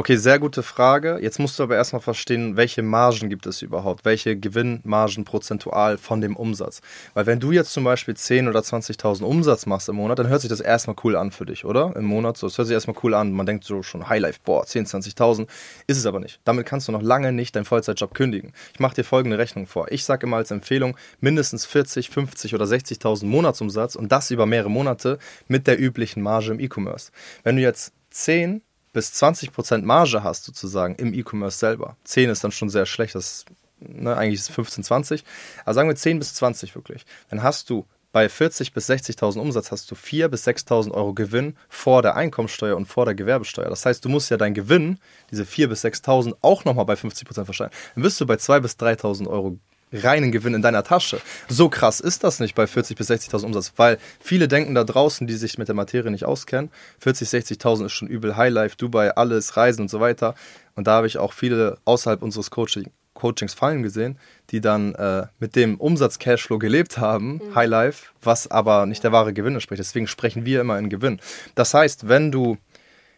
[0.00, 1.18] Okay, sehr gute Frage.
[1.20, 4.06] Jetzt musst du aber erstmal verstehen, welche Margen gibt es überhaupt?
[4.06, 6.80] Welche Gewinnmargen prozentual von dem Umsatz?
[7.12, 10.40] Weil wenn du jetzt zum Beispiel 10.000 oder 20.000 Umsatz machst im Monat, dann hört
[10.40, 11.94] sich das erstmal cool an für dich, oder?
[11.96, 12.38] Im Monat.
[12.38, 13.32] So, das hört sich erstmal cool an.
[13.32, 15.48] Man denkt so schon Highlife, boah, 10.000, 20.000.
[15.86, 16.40] Ist es aber nicht.
[16.44, 18.54] Damit kannst du noch lange nicht deinen Vollzeitjob kündigen.
[18.72, 19.92] Ich mache dir folgende Rechnung vor.
[19.92, 24.70] Ich sage immer als Empfehlung mindestens 40, 50 oder 60.000 Monatsumsatz und das über mehrere
[24.70, 27.12] Monate mit der üblichen Marge im E-Commerce.
[27.42, 31.96] Wenn du jetzt 10 bis 20% Marge hast, sozusagen, im E-Commerce selber.
[32.04, 33.44] 10 ist dann schon sehr schlecht, das
[33.78, 35.24] ne, eigentlich ist es 15, 20.
[35.64, 37.04] Aber sagen wir 10 bis 20 wirklich.
[37.28, 41.56] Dann hast du bei 40 bis 60.000 Umsatz hast du 4 bis 6.000 Euro Gewinn
[41.68, 43.68] vor der Einkommensteuer und vor der Gewerbesteuer.
[43.68, 44.98] Das heißt, du musst ja deinen Gewinn,
[45.30, 47.70] diese 4 bis 6.000, auch nochmal bei 50% versteuern.
[47.94, 49.58] Dann bist du bei 2 bis 3.000 Euro
[49.92, 51.20] reinen Gewinn in deiner Tasche.
[51.48, 55.26] So krass ist das nicht bei 40.000 bis 60.000 Umsatz, weil viele denken da draußen,
[55.26, 56.70] die sich mit der Materie nicht auskennen,
[57.04, 60.34] 40.000, 60.000 ist schon übel Highlife, Dubai, alles, Reisen und so weiter.
[60.76, 64.18] Und da habe ich auch viele außerhalb unseres Coaching, Coachings fallen gesehen,
[64.50, 67.54] die dann äh, mit dem Umsatz-Cashflow gelebt haben, mhm.
[67.54, 69.80] Highlife, was aber nicht der wahre Gewinn entspricht.
[69.80, 71.20] Deswegen sprechen wir immer in Gewinn.
[71.54, 72.56] Das heißt, wenn du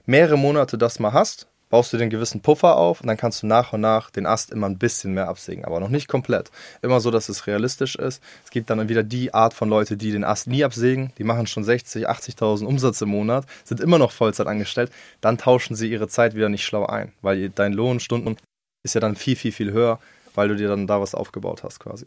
[0.06, 3.46] mehrere Monate das mal hast, baust du den gewissen Puffer auf und dann kannst du
[3.46, 6.50] nach und nach den Ast immer ein bisschen mehr absägen, aber noch nicht komplett.
[6.82, 8.22] Immer so, dass es realistisch ist.
[8.44, 11.46] Es gibt dann wieder die Art von Leute, die den Ast nie absägen, die machen
[11.46, 16.08] schon 60, 80.000 Umsatz im Monat, sind immer noch Vollzeit angestellt, dann tauschen sie ihre
[16.08, 18.36] Zeit wieder nicht schlau ein, weil dein Lohn, Stunden
[18.84, 19.98] ist ja dann viel, viel, viel höher,
[20.34, 22.04] weil du dir dann da was aufgebaut hast quasi.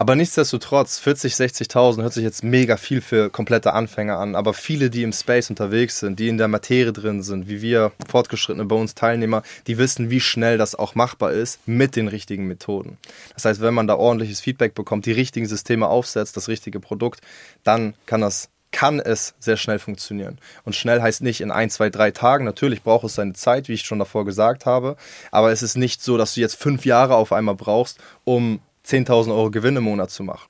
[0.00, 4.36] Aber nichtsdestotrotz, 40, 60.000 hört sich jetzt mega viel für komplette Anfänger an.
[4.36, 7.90] Aber viele, die im Space unterwegs sind, die in der Materie drin sind, wie wir
[8.08, 12.46] Fortgeschrittene bei uns Teilnehmer, die wissen, wie schnell das auch machbar ist mit den richtigen
[12.46, 12.96] Methoden.
[13.34, 17.20] Das heißt, wenn man da ordentliches Feedback bekommt, die richtigen Systeme aufsetzt, das richtige Produkt,
[17.64, 20.38] dann kann das kann es sehr schnell funktionieren.
[20.64, 22.44] Und schnell heißt nicht in ein, zwei, drei Tagen.
[22.44, 24.96] Natürlich braucht es seine Zeit, wie ich schon davor gesagt habe.
[25.30, 29.30] Aber es ist nicht so, dass du jetzt fünf Jahre auf einmal brauchst, um 10.000
[29.30, 30.48] Euro Gewinn im Monat zu machen.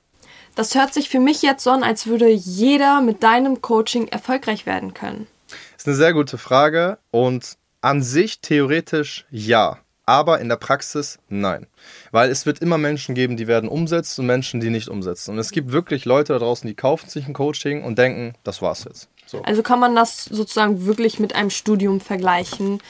[0.55, 4.65] Das hört sich für mich jetzt so an, als würde jeder mit deinem Coaching erfolgreich
[4.65, 5.27] werden können.
[5.47, 11.19] Das ist eine sehr gute Frage und an sich theoretisch ja, aber in der Praxis
[11.29, 11.67] nein.
[12.11, 15.31] Weil es wird immer Menschen geben, die werden umsetzen und Menschen, die nicht umsetzen.
[15.31, 18.61] Und es gibt wirklich Leute da draußen, die kaufen sich ein Coaching und denken, das
[18.61, 19.07] war's jetzt.
[19.25, 19.41] So.
[19.43, 22.81] Also kann man das sozusagen wirklich mit einem Studium vergleichen.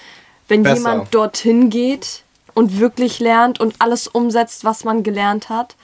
[0.48, 0.78] Wenn Besser.
[0.78, 5.76] jemand dorthin geht, und wirklich lernt und alles umsetzt, was man gelernt hat.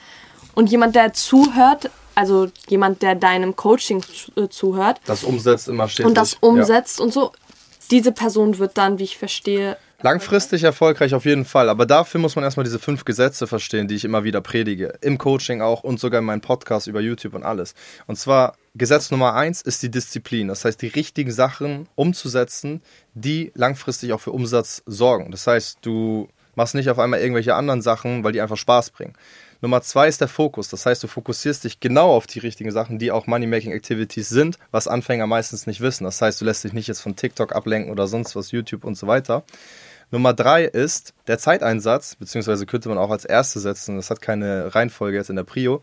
[0.54, 4.02] Und jemand, der zuhört, also jemand, der deinem Coaching
[4.36, 5.00] äh, zuhört.
[5.06, 6.06] Das umsetzt immer stetig.
[6.06, 7.04] Und das umsetzt ja.
[7.04, 7.32] und so.
[7.90, 12.36] Diese Person wird dann, wie ich verstehe, Langfristig erfolgreich auf jeden Fall, aber dafür muss
[12.36, 14.98] man erstmal diese fünf Gesetze verstehen, die ich immer wieder predige.
[15.00, 17.74] Im Coaching auch und sogar in meinem Podcast über YouTube und alles.
[18.06, 20.48] Und zwar, Gesetz Nummer eins ist die Disziplin.
[20.48, 22.82] Das heißt, die richtigen Sachen umzusetzen,
[23.14, 25.30] die langfristig auch für Umsatz sorgen.
[25.30, 29.14] Das heißt, du machst nicht auf einmal irgendwelche anderen Sachen, weil die einfach Spaß bringen.
[29.62, 30.68] Nummer zwei ist der Fokus.
[30.68, 34.88] Das heißt, du fokussierst dich genau auf die richtigen Sachen, die auch Money-Making-Activities sind, was
[34.88, 36.04] Anfänger meistens nicht wissen.
[36.04, 38.96] Das heißt, du lässt dich nicht jetzt von TikTok ablenken oder sonst was, YouTube und
[38.96, 39.44] so weiter.
[40.10, 43.96] Nummer drei ist der Zeiteinsatz, beziehungsweise könnte man auch als erste setzen.
[43.96, 45.82] Das hat keine Reihenfolge jetzt in der Prio.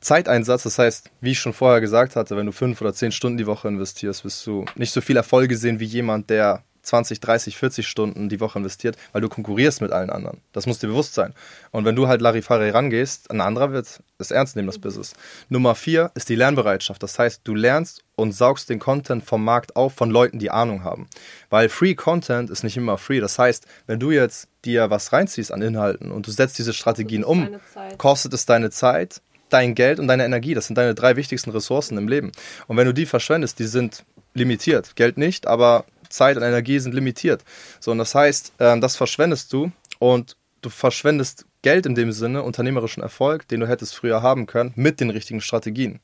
[0.00, 3.38] Zeiteinsatz, das heißt, wie ich schon vorher gesagt hatte, wenn du fünf oder zehn Stunden
[3.38, 7.56] die Woche investierst, wirst du nicht so viel Erfolge sehen wie jemand, der 20, 30,
[7.56, 10.40] 40 Stunden die Woche investiert, weil du konkurrierst mit allen anderen.
[10.52, 11.34] Das muss dir bewusst sein.
[11.70, 15.14] Und wenn du halt Larifari rangehst, ein anderer wird es ernst nehmen, das Business.
[15.48, 17.02] Nummer vier ist die Lernbereitschaft.
[17.02, 20.82] Das heißt, du lernst und saugst den Content vom Markt auf von Leuten, die Ahnung
[20.82, 21.08] haben.
[21.50, 23.20] Weil Free Content ist nicht immer free.
[23.20, 27.22] Das heißt, wenn du jetzt dir was reinziehst an Inhalten und du setzt diese Strategien
[27.22, 27.48] um,
[27.96, 29.20] kostet es deine Zeit,
[29.50, 30.54] dein Geld und deine Energie.
[30.54, 32.32] Das sind deine drei wichtigsten Ressourcen im Leben.
[32.66, 34.96] Und wenn du die verschwendest, die sind limitiert.
[34.96, 37.44] Geld nicht, aber Zeit und Energie sind limitiert.
[37.80, 42.44] So, und das heißt, äh, das verschwendest du und du verschwendest Geld in dem Sinne,
[42.44, 45.98] unternehmerischen Erfolg, den du hättest früher haben können, mit den richtigen Strategien.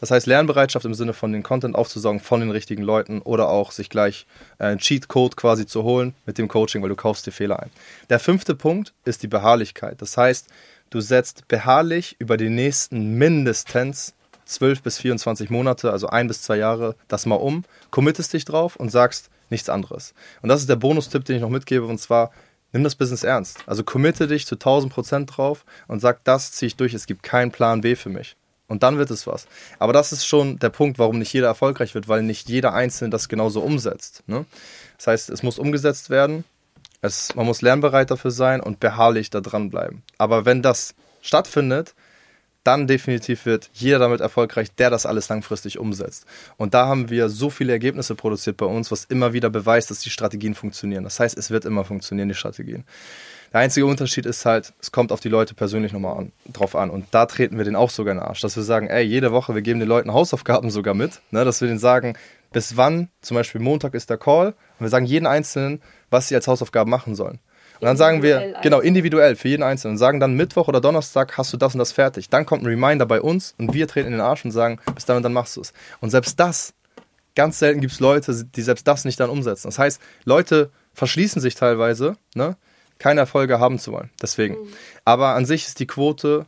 [0.00, 3.72] Das heißt, Lernbereitschaft im Sinne von den Content aufzusaugen von den richtigen Leuten oder auch
[3.72, 4.26] sich gleich
[4.58, 7.70] äh, einen Cheat-Code quasi zu holen mit dem Coaching, weil du kaufst dir Fehler ein.
[8.08, 10.00] Der fünfte Punkt ist die Beharrlichkeit.
[10.00, 10.46] Das heißt,
[10.90, 16.56] du setzt beharrlich über die nächsten mindestens 12 bis 24 Monate, also ein bis zwei
[16.56, 20.14] Jahre, das mal um, committest dich drauf und sagst, nichts anderes.
[20.42, 22.30] Und das ist der Bonustipp, den ich noch mitgebe, und zwar,
[22.72, 23.58] nimm das Business ernst.
[23.66, 27.22] Also committe dich zu 1000 Prozent drauf und sag, das ziehe ich durch, es gibt
[27.22, 28.36] keinen Plan B für mich.
[28.68, 29.48] Und dann wird es was.
[29.80, 33.10] Aber das ist schon der Punkt, warum nicht jeder erfolgreich wird, weil nicht jeder Einzelne
[33.10, 34.22] das genauso umsetzt.
[34.28, 34.46] Ne?
[34.96, 36.44] Das heißt, es muss umgesetzt werden,
[37.02, 40.02] es, man muss lernbereit dafür sein und beharrlich da dranbleiben.
[40.18, 41.94] Aber wenn das stattfindet,
[42.70, 46.24] dann definitiv wird jeder damit erfolgreich, der das alles langfristig umsetzt.
[46.56, 49.98] Und da haben wir so viele Ergebnisse produziert bei uns, was immer wieder beweist, dass
[49.98, 51.02] die Strategien funktionieren.
[51.02, 52.84] Das heißt, es wird immer funktionieren, die Strategien.
[53.52, 56.90] Der einzige Unterschied ist halt, es kommt auf die Leute persönlich nochmal an, drauf an.
[56.90, 59.32] Und da treten wir den auch sogar in den Arsch, dass wir sagen, ey, jede
[59.32, 62.14] Woche, wir geben den Leuten Hausaufgaben sogar mit, ne, dass wir denen sagen,
[62.52, 66.36] bis wann, zum Beispiel Montag ist der Call, und wir sagen jeden Einzelnen, was sie
[66.36, 67.40] als Hausaufgaben machen sollen.
[67.80, 69.94] Und dann sagen wir, genau, individuell für jeden Einzelnen.
[69.94, 72.28] Und sagen dann Mittwoch oder Donnerstag hast du das und das fertig.
[72.28, 75.06] Dann kommt ein Reminder bei uns und wir treten in den Arsch und sagen, bis
[75.06, 75.72] dann und dann machst du es.
[76.00, 76.74] Und selbst das,
[77.34, 79.68] ganz selten gibt es Leute, die selbst das nicht dann umsetzen.
[79.68, 82.56] Das heißt, Leute verschließen sich teilweise, ne,
[82.98, 84.10] keine Erfolge haben zu wollen.
[84.20, 84.54] Deswegen.
[84.54, 84.68] Mhm.
[85.04, 86.46] Aber an sich ist die Quote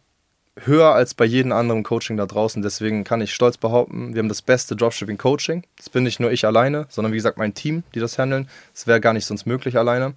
[0.61, 2.63] höher als bei jedem anderen Coaching da draußen.
[2.63, 5.65] Deswegen kann ich stolz behaupten, wir haben das beste Dropshipping-Coaching.
[5.77, 8.49] Das bin nicht nur ich alleine, sondern wie gesagt mein Team, die das handeln.
[8.73, 10.15] Das wäre gar nicht sonst möglich alleine.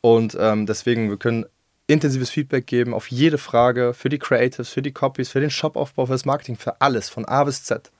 [0.00, 1.46] Und ähm, deswegen, wir können
[1.86, 6.06] intensives Feedback geben auf jede Frage, für die Creatives, für die Copies, für den Shopaufbau,
[6.06, 7.90] für das Marketing, für alles, von A bis Z.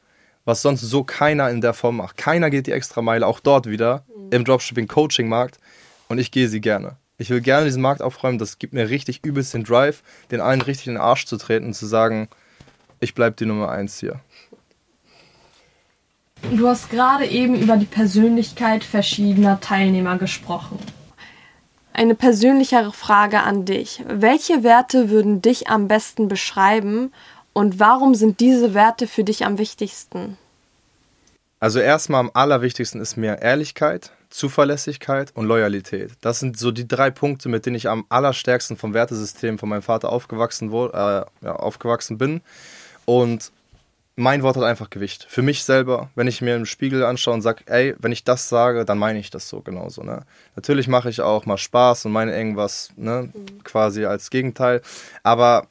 [0.45, 2.17] Was sonst so keiner in der Form macht.
[2.17, 4.29] Keiner geht die extra Meile, auch dort wieder mhm.
[4.33, 5.59] im Dropshipping-Coaching-Markt.
[6.09, 6.97] Und ich gehe sie gerne.
[7.19, 8.39] Ich will gerne diesen Markt aufräumen.
[8.39, 11.67] Das gibt mir richtig übelst den Drive, den allen richtig in den Arsch zu treten
[11.67, 12.29] und zu sagen,
[13.01, 14.21] ich bleibe die Nummer eins hier.
[16.53, 20.79] Du hast gerade eben über die Persönlichkeit verschiedener Teilnehmer gesprochen.
[21.93, 24.03] Eine persönlichere Frage an dich.
[24.07, 27.13] Welche Werte würden dich am besten beschreiben
[27.55, 30.37] und warum sind diese Werte für dich am wichtigsten?
[31.59, 36.13] Also erstmal am allerwichtigsten ist mir Ehrlichkeit, Zuverlässigkeit und Loyalität.
[36.21, 39.81] Das sind so die drei Punkte, mit denen ich am allerstärksten vom Wertesystem von meinem
[39.81, 42.43] Vater aufgewachsen, wurde, äh, ja, aufgewachsen bin.
[43.07, 43.51] Und
[44.15, 45.27] mein Wort hat einfach Gewicht.
[45.29, 48.51] Für mich selber, wenn ich mir im Spiegel anschaue und sage, ey, wenn ich das
[48.51, 50.03] sage, dann meine ich das so genauso.
[50.03, 50.25] Ne?
[50.55, 53.65] Natürlich mache ich auch mal Spaß und meine irgendwas ne, mhm.
[53.65, 54.83] quasi als Gegenteil.
[55.23, 55.67] Aber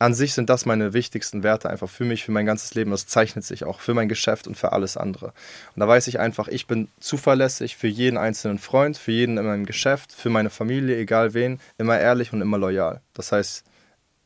[0.00, 2.90] an sich sind das meine wichtigsten Werte einfach für mich, für mein ganzes Leben.
[2.90, 5.26] Das zeichnet sich auch für mein Geschäft und für alles andere.
[5.26, 9.44] Und da weiß ich einfach, ich bin zuverlässig für jeden einzelnen Freund, für jeden in
[9.44, 13.02] meinem Geschäft, für meine Familie, egal wen, immer ehrlich und immer loyal.
[13.12, 13.62] Das heißt,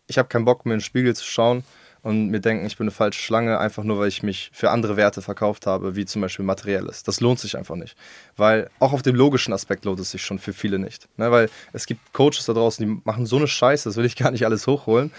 [0.07, 1.65] ich habe keinen Bock, mir in den Spiegel zu schauen
[2.03, 4.97] und mir denken, ich bin eine falsche Schlange, einfach nur, weil ich mich für andere
[4.97, 7.03] Werte verkauft habe, wie zum Beispiel materielles.
[7.03, 7.97] Das lohnt sich einfach nicht.
[8.37, 11.09] Weil auch auf dem logischen Aspekt lohnt es sich schon für viele nicht.
[11.17, 11.33] Ne?
[11.33, 14.31] Weil es gibt Coaches da draußen, die machen so eine Scheiße, das will ich gar
[14.31, 15.11] nicht alles hochholen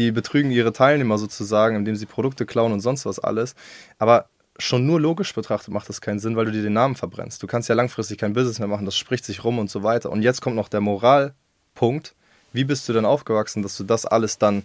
[0.00, 3.54] die betrügen ihre Teilnehmer sozusagen, indem sie Produkte klauen und sonst was alles.
[3.98, 7.42] Aber schon nur logisch betrachtet macht das keinen Sinn, weil du dir den Namen verbrennst.
[7.42, 10.10] Du kannst ja langfristig kein Business mehr machen, das spricht sich rum und so weiter.
[10.10, 12.14] Und jetzt kommt noch der Moralpunkt.
[12.52, 14.62] Wie bist du denn aufgewachsen, dass du das alles dann.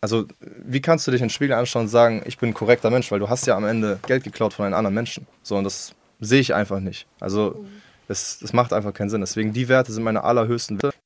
[0.00, 2.90] Also, wie kannst du dich in den Spiegel anschauen und sagen, ich bin ein korrekter
[2.90, 5.26] Mensch, weil du hast ja am Ende Geld geklaut von einem anderen Menschen.
[5.42, 7.06] So, und das sehe ich einfach nicht.
[7.20, 7.64] Also,
[8.10, 9.20] Es, es macht einfach keinen Sinn.
[9.20, 10.96] Deswegen die Werte sind meine allerhöchsten Werte.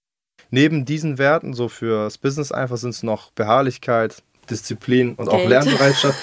[0.54, 5.30] Neben diesen Werten, so fürs Business einfach, sind es noch Beharrlichkeit, Disziplin und Geld.
[5.30, 6.18] auch Lernbereitschaft.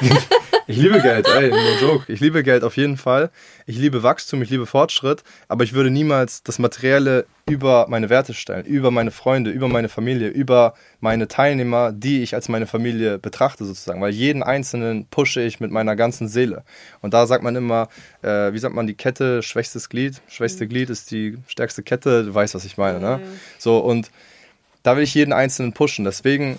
[0.68, 2.12] Ich liebe Geld, ey, no joke.
[2.12, 3.30] Ich liebe Geld auf jeden Fall.
[3.66, 8.34] Ich liebe Wachstum, ich liebe Fortschritt, aber ich würde niemals das Materielle über meine Werte
[8.34, 13.18] stellen, über meine Freunde, über meine Familie, über meine Teilnehmer, die ich als meine Familie
[13.18, 16.64] betrachte sozusagen, weil jeden einzelnen pushe ich mit meiner ganzen Seele.
[17.00, 17.88] Und da sagt man immer,
[18.22, 20.70] äh, wie sagt man, die Kette, schwächstes Glied, schwächste mhm.
[20.70, 23.20] Glied ist die stärkste Kette, du weißt, was ich meine, ne?
[23.58, 24.10] So, und
[24.82, 26.04] da will ich jeden einzelnen pushen.
[26.04, 26.58] Deswegen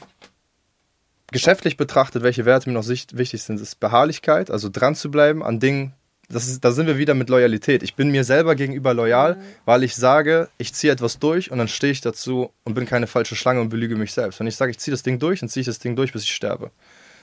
[1.37, 5.59] geschäftlich betrachtet, welche Werte mir noch wichtig sind, ist Beharrlichkeit, also dran zu bleiben an
[5.59, 5.93] Dingen.
[6.29, 7.83] Das ist, da sind wir wieder mit Loyalität.
[7.83, 9.41] Ich bin mir selber gegenüber loyal, mhm.
[9.63, 13.07] weil ich sage, ich ziehe etwas durch und dann stehe ich dazu und bin keine
[13.07, 14.39] falsche Schlange und belüge mich selbst.
[14.39, 16.23] Wenn ich sage, ich ziehe das Ding durch, dann ziehe ich das Ding durch, bis
[16.23, 16.71] ich sterbe.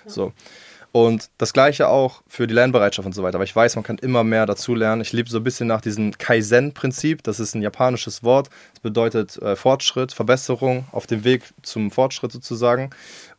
[0.06, 0.10] Ja.
[0.10, 0.32] So.
[0.96, 3.34] Und das gleiche auch für die Lernbereitschaft und so weiter.
[3.34, 5.02] Aber ich weiß, man kann immer mehr dazu lernen.
[5.02, 7.24] Ich lebe so ein bisschen nach diesem Kaizen-Prinzip.
[7.24, 8.48] Das ist ein japanisches Wort.
[8.74, 12.90] Das bedeutet äh, Fortschritt, Verbesserung auf dem Weg zum Fortschritt sozusagen.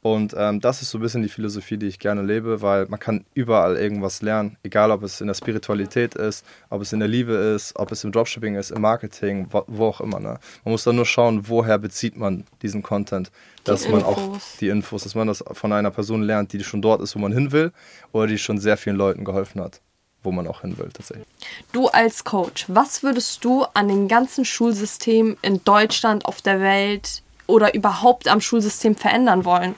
[0.06, 3.00] Und ähm, das ist so ein bisschen die Philosophie, die ich gerne lebe, weil man
[3.00, 7.08] kann überall irgendwas lernen, egal ob es in der Spiritualität ist, ob es in der
[7.08, 10.20] Liebe ist, ob es im Dropshipping ist, im Marketing, wo, wo auch immer.
[10.20, 10.38] Ne?
[10.64, 13.32] Man muss dann nur schauen, woher bezieht man diesen Content,
[13.64, 14.18] dass die man Infos.
[14.18, 17.20] auch die Infos, dass man das von einer Person lernt, die schon dort ist, wo
[17.20, 17.72] man hin will,
[18.12, 19.82] oder die schon sehr vielen Leuten geholfen hat
[20.22, 21.28] wo man auch hin will tatsächlich.
[21.72, 27.22] Du als Coach, was würdest du an den ganzen Schulsystemen in Deutschland, auf der Welt
[27.46, 29.76] oder überhaupt am Schulsystem verändern wollen?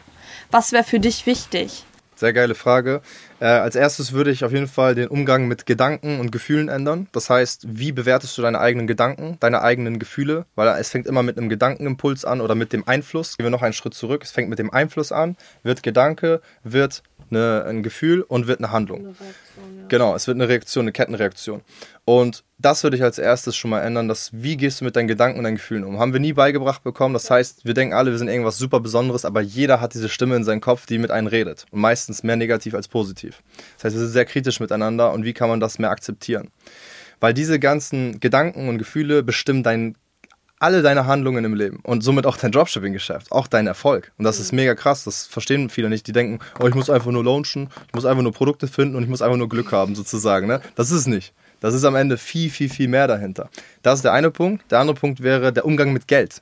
[0.52, 1.84] Was wäre für dich wichtig?
[2.18, 3.02] Sehr geile Frage.
[3.40, 7.08] Äh, als erstes würde ich auf jeden Fall den Umgang mit Gedanken und Gefühlen ändern.
[7.12, 10.48] Das heißt, wie bewertest du deine eigenen Gedanken, deine eigenen Gefühle?
[10.56, 13.38] Weil es fängt immer mit einem Gedankenimpuls an oder mit dem Einfluss.
[13.38, 14.24] Gehen wir noch einen Schritt zurück.
[14.24, 18.72] Es fängt mit dem Einfluss an, wird Gedanke, wird eine, ein Gefühl und wird eine
[18.72, 19.00] Handlung.
[19.00, 19.86] Eine Reaktion, ja.
[19.88, 21.62] Genau, es wird eine Reaktion, eine Kettenreaktion.
[22.08, 25.10] Und das würde ich als erstes schon mal ändern, dass wie gehst du mit deinen
[25.10, 26.00] Gedanken und deinen Gefühlen um?
[26.00, 27.14] Haben wir nie beigebracht bekommen.
[27.14, 30.38] Das heißt, wir denken alle, wir sind irgendwas super Besonderes, aber jeder hat diese Stimme
[30.38, 31.66] in seinem Kopf, die mit einem redet.
[31.70, 33.44] Und meistens mehr negativ als positiv.
[33.76, 36.50] Das heißt, wir sind sehr kritisch miteinander und wie kann man das mehr akzeptieren?
[37.20, 39.98] Weil diese ganzen Gedanken und Gefühle bestimmen dein
[40.60, 44.14] alle deine Handlungen im Leben und somit auch dein Dropshipping-Geschäft, auch dein Erfolg.
[44.18, 46.08] Und das ist mega krass, das verstehen viele nicht.
[46.08, 49.04] Die denken, oh, ich muss einfach nur launchen, ich muss einfach nur Produkte finden und
[49.04, 50.48] ich muss einfach nur Glück haben, sozusagen.
[50.48, 50.62] Ne?
[50.76, 51.34] Das ist es nicht.
[51.60, 53.50] Das ist am Ende viel, viel, viel mehr dahinter.
[53.82, 54.72] Das ist der eine Punkt.
[54.72, 56.42] Der andere Punkt wäre der Umgang mit Geld.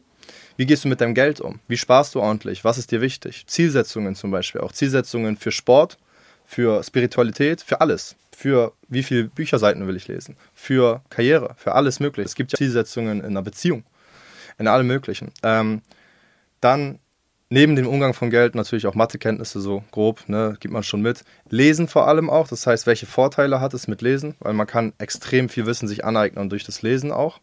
[0.57, 1.59] Wie gehst du mit deinem Geld um?
[1.67, 2.63] Wie sparst du ordentlich?
[2.63, 3.45] Was ist dir wichtig?
[3.47, 5.97] Zielsetzungen zum Beispiel, auch Zielsetzungen für Sport,
[6.45, 8.15] für Spiritualität, für alles.
[8.35, 10.35] Für wie viele Bücherseiten will ich lesen?
[10.53, 12.25] Für Karriere, für alles Mögliche.
[12.25, 13.83] Es gibt ja Zielsetzungen in einer Beziehung
[14.57, 15.31] in allem Möglichen.
[15.43, 15.81] Ähm,
[16.61, 16.99] dann
[17.55, 21.23] neben dem Umgang von Geld natürlich auch Mathekenntnisse so grob, ne, gibt man schon mit.
[21.49, 24.91] Lesen vor allem auch, das heißt, welche Vorteile hat es mit Lesen, weil man kann
[24.97, 27.39] extrem viel Wissen sich aneignen durch das Lesen auch.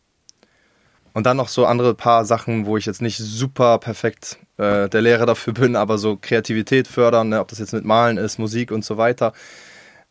[1.15, 5.01] Und dann noch so andere paar Sachen, wo ich jetzt nicht super perfekt äh, der
[5.01, 8.71] Lehrer dafür bin, aber so Kreativität fördern, ne, ob das jetzt mit Malen ist, Musik
[8.71, 9.33] und so weiter.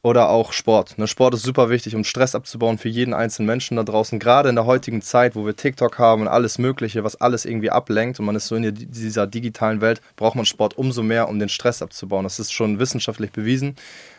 [0.03, 0.97] Oder auch Sport.
[0.97, 4.17] Ne, Sport ist super wichtig, um Stress abzubauen für jeden einzelnen Menschen da draußen.
[4.17, 7.69] Gerade in der heutigen Zeit, wo wir TikTok haben und alles Mögliche, was alles irgendwie
[7.69, 11.37] ablenkt und man ist so in dieser digitalen Welt, braucht man Sport umso mehr, um
[11.37, 12.23] den Stress abzubauen.
[12.23, 13.75] Das ist schon wissenschaftlich bewiesen.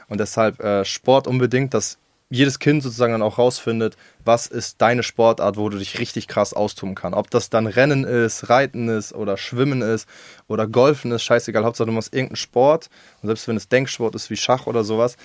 [0.08, 1.98] Und deshalb äh, Sport unbedingt, dass
[2.30, 6.54] jedes Kind sozusagen dann auch rausfindet, was ist deine Sportart, wo du dich richtig krass
[6.54, 7.18] austoben kannst.
[7.18, 10.08] Ob das dann Rennen ist, Reiten ist oder Schwimmen ist
[10.48, 11.64] oder Golfen ist, scheißegal.
[11.64, 12.88] Hauptsache du machst irgendeinen Sport.
[13.20, 15.18] Und selbst wenn es Denksport ist wie Schach oder sowas,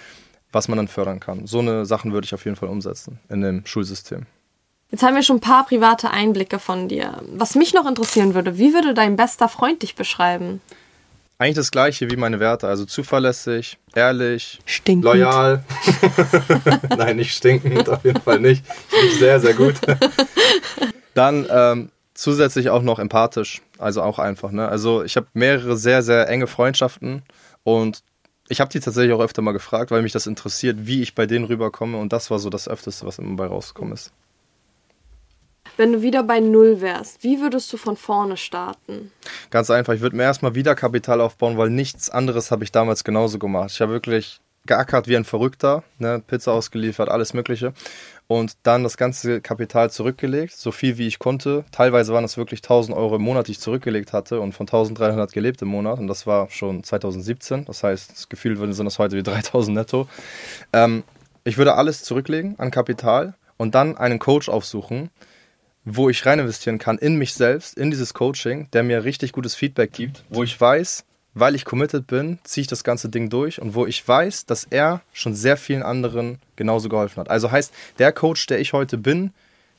[0.52, 1.48] was man dann fördern kann.
[1.48, 4.26] So eine Sachen würde ich auf jeden Fall umsetzen in dem Schulsystem.
[4.90, 7.22] Jetzt haben wir schon ein paar private Einblicke von dir.
[7.34, 10.62] Was mich noch interessieren würde, wie würde dein bester Freund dich beschreiben?
[11.40, 15.06] Eigentlich das gleiche wie meine Werte, also zuverlässig, ehrlich, stinkend.
[15.06, 15.64] loyal.
[16.98, 18.66] Nein, nicht stinkend, auf jeden Fall nicht.
[19.06, 19.76] Ich sehr, sehr gut.
[21.14, 24.52] Dann ähm, zusätzlich auch noch empathisch, also auch einfach.
[24.52, 24.68] Ne?
[24.68, 27.22] Also ich habe mehrere sehr, sehr enge Freundschaften
[27.64, 28.02] und
[28.50, 31.26] ich habe die tatsächlich auch öfter mal gefragt, weil mich das interessiert, wie ich bei
[31.26, 31.98] denen rüberkomme.
[31.98, 34.12] Und das war so das Öfteste, was immer bei rausgekommen ist.
[35.76, 39.12] Wenn du wieder bei Null wärst, wie würdest du von vorne starten?
[39.52, 43.04] Ganz einfach, ich würde mir erstmal wieder Kapital aufbauen, weil nichts anderes habe ich damals
[43.04, 43.72] genauso gemacht.
[43.72, 46.22] Ich habe wirklich geackert wie ein Verrückter, ne?
[46.26, 47.74] Pizza ausgeliefert, alles Mögliche
[48.28, 51.64] und dann das ganze Kapital zurückgelegt, so viel wie ich konnte.
[51.72, 55.32] Teilweise waren es wirklich 1000 Euro im Monat, die ich zurückgelegt hatte und von 1300
[55.32, 57.66] gelebt im Monat und das war schon 2017.
[57.66, 60.08] Das heißt, das Gefühl sind das heute wie 3000 netto.
[60.74, 61.04] Ähm,
[61.44, 65.10] ich würde alles zurücklegen an Kapital und dann einen Coach aufsuchen,
[65.86, 69.56] wo ich rein investieren kann in mich selbst, in dieses Coaching, der mir richtig gutes
[69.56, 71.06] Feedback gibt, wo ich weiß,
[71.40, 74.64] weil ich committed bin, ziehe ich das ganze Ding durch und wo ich weiß, dass
[74.64, 77.30] er schon sehr vielen anderen genauso geholfen hat.
[77.30, 79.32] Also heißt, der Coach, der ich heute bin,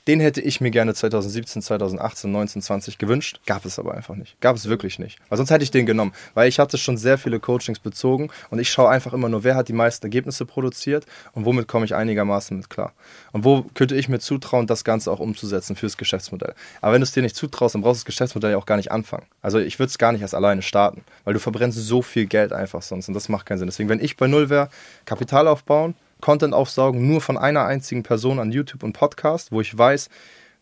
[0.09, 3.41] Den hätte ich mir gerne 2017, 2018, 19, 20 gewünscht.
[3.45, 4.41] Gab es aber einfach nicht.
[4.41, 5.19] Gab es wirklich nicht.
[5.29, 6.15] Weil sonst hätte ich den genommen.
[6.33, 9.55] Weil ich hatte schon sehr viele Coachings bezogen und ich schaue einfach immer nur, wer
[9.55, 11.05] hat die meisten Ergebnisse produziert
[11.35, 12.95] und womit komme ich einigermaßen mit klar.
[13.33, 16.55] Und wo könnte ich mir zutrauen, das Ganze auch umzusetzen fürs Geschäftsmodell.
[16.81, 18.79] Aber wenn du es dir nicht zutraust, dann brauchst du das Geschäftsmodell ja auch gar
[18.79, 19.27] nicht anfangen.
[19.43, 22.55] Also ich würde es gar nicht erst alleine starten, weil du verbrennst so viel Geld
[22.55, 23.69] einfach sonst und das macht keinen Sinn.
[23.69, 24.71] Deswegen, wenn ich bei Null wäre,
[25.05, 29.77] Kapital aufbauen, Content aufsaugen, nur von einer einzigen Person an YouTube und Podcast, wo ich
[29.77, 30.09] weiß,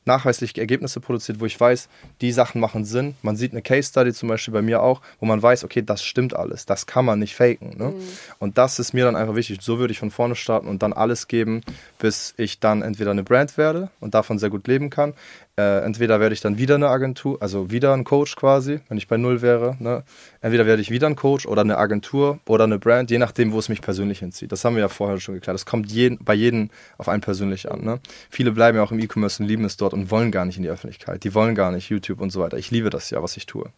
[0.06, 1.88] nachweislich Ergebnisse produziert, wo ich weiß,
[2.20, 3.16] die Sachen machen Sinn.
[3.22, 6.02] Man sieht eine Case Study zum Beispiel bei mir auch, wo man weiß, okay, das
[6.02, 7.76] stimmt alles, das kann man nicht faken.
[7.76, 7.88] Ne?
[7.88, 8.02] Mhm.
[8.38, 9.58] Und das ist mir dann einfach wichtig.
[9.60, 11.60] So würde ich von vorne starten und dann alles geben,
[11.98, 15.12] bis ich dann entweder eine Brand werde und davon sehr gut leben kann,
[15.58, 19.08] äh, entweder werde ich dann wieder eine Agentur, also wieder ein Coach quasi, wenn ich
[19.08, 19.76] bei Null wäre.
[19.80, 20.04] Ne?
[20.42, 23.58] Entweder werde ich wieder ein Coach oder eine Agentur oder eine Brand, je nachdem, wo
[23.58, 24.52] es mich persönlich hinzieht.
[24.52, 25.54] Das haben wir ja vorher schon geklärt.
[25.54, 27.82] Das kommt jeden, bei jedem auf einen persönlich an.
[27.82, 28.00] Ne?
[28.28, 30.62] Viele bleiben ja auch im E-Commerce und lieben es dort und wollen gar nicht in
[30.62, 31.24] die Öffentlichkeit.
[31.24, 32.58] Die wollen gar nicht YouTube und so weiter.
[32.58, 33.70] Ich liebe das ja, was ich tue.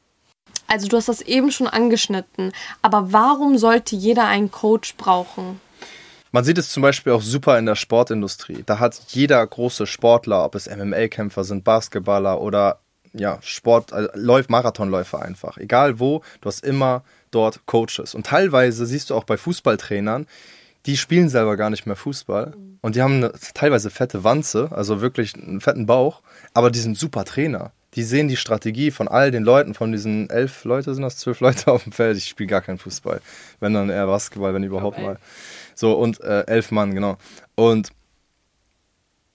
[0.66, 2.52] Also du hast das eben schon angeschnitten.
[2.82, 5.60] Aber warum sollte jeder einen Coach brauchen?
[6.32, 8.62] Man sieht es zum Beispiel auch super in der Sportindustrie.
[8.66, 12.80] Da hat jeder große Sportler, ob es MMA-Kämpfer sind, Basketballer oder
[13.14, 15.56] ja, Sport, Läuf, Marathonläufer einfach.
[15.56, 18.14] Egal wo, du hast immer dort Coaches.
[18.14, 20.26] Und teilweise siehst du auch bei Fußballtrainern,
[20.86, 25.00] die spielen selber gar nicht mehr Fußball und die haben eine teilweise fette Wanze, also
[25.00, 26.22] wirklich einen fetten Bauch,
[26.54, 27.72] aber die sind super Trainer.
[27.94, 31.40] Die sehen die Strategie von all den Leuten, von diesen elf Leute sind das, zwölf
[31.40, 32.16] Leute auf dem Feld.
[32.16, 33.20] Ich spiele gar keinen Fußball,
[33.60, 35.06] wenn dann eher Basketball, wenn überhaupt okay.
[35.06, 35.18] mal.
[35.78, 37.18] So, und äh, elf Mann, genau.
[37.54, 37.90] Und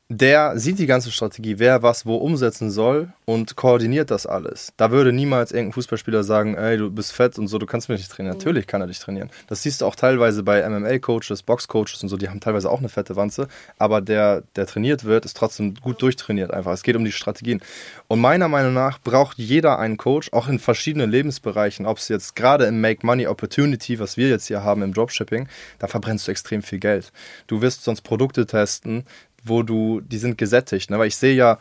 [0.10, 4.74] der sieht die ganze Strategie, wer was wo umsetzen soll und koordiniert das alles.
[4.76, 8.00] Da würde niemals irgendein Fußballspieler sagen, ey, du bist fett und so, du kannst mich
[8.00, 8.36] nicht trainieren.
[8.36, 8.40] Mhm.
[8.40, 9.30] Natürlich kann er dich trainieren.
[9.48, 12.90] Das siehst du auch teilweise bei MMA-Coaches, Box-Coaches und so, die haben teilweise auch eine
[12.90, 13.48] fette Wanze,
[13.78, 16.74] aber der, der trainiert wird, ist trotzdem gut durchtrainiert einfach.
[16.74, 17.62] Es geht um die Strategien.
[18.08, 22.36] Und meiner Meinung nach braucht jeder einen Coach, auch in verschiedenen Lebensbereichen, ob es jetzt
[22.36, 25.48] gerade im Make Money Opportunity, was wir jetzt hier haben im Dropshipping,
[25.80, 27.14] da verbrennst du extrem viel Geld.
[27.48, 29.06] Du wirst sonst Produkte testen,
[29.44, 30.90] wo du, die sind gesättigt.
[30.90, 31.00] Ne?
[31.00, 31.58] Weil ich sehe ja,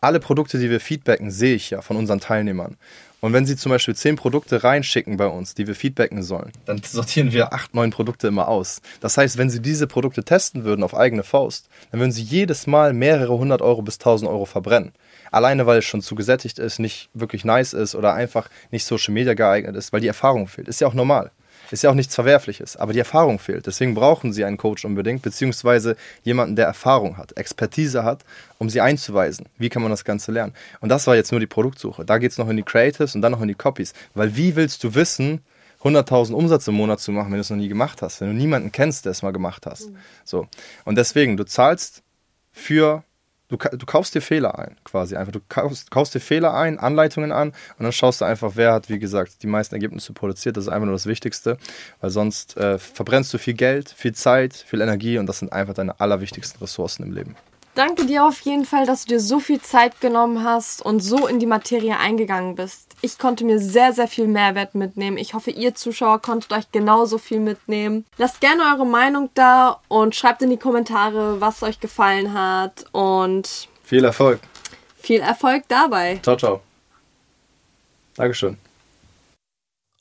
[0.00, 2.76] alle Produkte, die wir feedbacken, sehe ich ja von unseren Teilnehmern.
[3.20, 6.82] Und wenn sie zum Beispiel zehn Produkte reinschicken bei uns, die wir feedbacken sollen, dann
[6.82, 8.82] sortieren wir acht, neun Produkte immer aus.
[9.00, 12.66] Das heißt, wenn sie diese Produkte testen würden auf eigene Faust, dann würden sie jedes
[12.66, 14.90] Mal mehrere hundert Euro bis tausend Euro verbrennen.
[15.30, 19.14] Alleine, weil es schon zu gesättigt ist, nicht wirklich nice ist oder einfach nicht Social
[19.14, 20.66] Media geeignet ist, weil die Erfahrung fehlt.
[20.66, 21.30] Ist ja auch normal.
[21.72, 23.66] Ist ja auch nichts Verwerfliches, aber die Erfahrung fehlt.
[23.66, 28.24] Deswegen brauchen sie einen Coach unbedingt, beziehungsweise jemanden, der Erfahrung hat, Expertise hat,
[28.58, 29.46] um sie einzuweisen.
[29.56, 30.52] Wie kann man das Ganze lernen?
[30.80, 32.04] Und das war jetzt nur die Produktsuche.
[32.04, 33.94] Da geht es noch in die Creatives und dann noch in die Copies.
[34.14, 35.40] Weil wie willst du wissen,
[35.82, 38.34] 100.000 Umsatz im Monat zu machen, wenn du es noch nie gemacht hast, wenn du
[38.34, 39.90] niemanden kennst, der es mal gemacht hast.
[39.90, 39.96] Mhm.
[40.24, 40.46] So.
[40.84, 42.02] Und deswegen, du zahlst
[42.52, 43.02] für
[43.52, 45.32] du, du kaufst dir Fehler ein, quasi einfach.
[45.32, 48.88] Du kaufst, kaufst dir Fehler ein, Anleitungen an und dann schaust du einfach, wer hat,
[48.88, 50.56] wie gesagt, die meisten Ergebnisse produziert.
[50.56, 51.58] Das ist einfach nur das Wichtigste,
[52.00, 55.74] weil sonst äh, verbrennst du viel Geld, viel Zeit, viel Energie und das sind einfach
[55.74, 57.36] deine allerwichtigsten Ressourcen im Leben.
[57.74, 61.26] Danke dir auf jeden Fall, dass du dir so viel Zeit genommen hast und so
[61.26, 62.94] in die Materie eingegangen bist.
[63.00, 65.16] Ich konnte mir sehr, sehr viel Mehrwert mitnehmen.
[65.16, 68.04] Ich hoffe, ihr Zuschauer konntet euch genauso viel mitnehmen.
[68.18, 73.68] Lasst gerne eure Meinung da und schreibt in die Kommentare, was euch gefallen hat und
[73.82, 74.40] viel Erfolg.
[74.96, 76.20] Viel Erfolg dabei.
[76.22, 76.60] Ciao, ciao.
[78.16, 78.58] Dankeschön.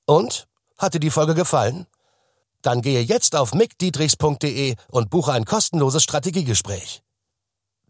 [0.05, 0.45] Und?
[0.77, 1.85] Hat dir die Folge gefallen?
[2.63, 7.01] Dann gehe jetzt auf mickdietrichs.de und buche ein kostenloses Strategiegespräch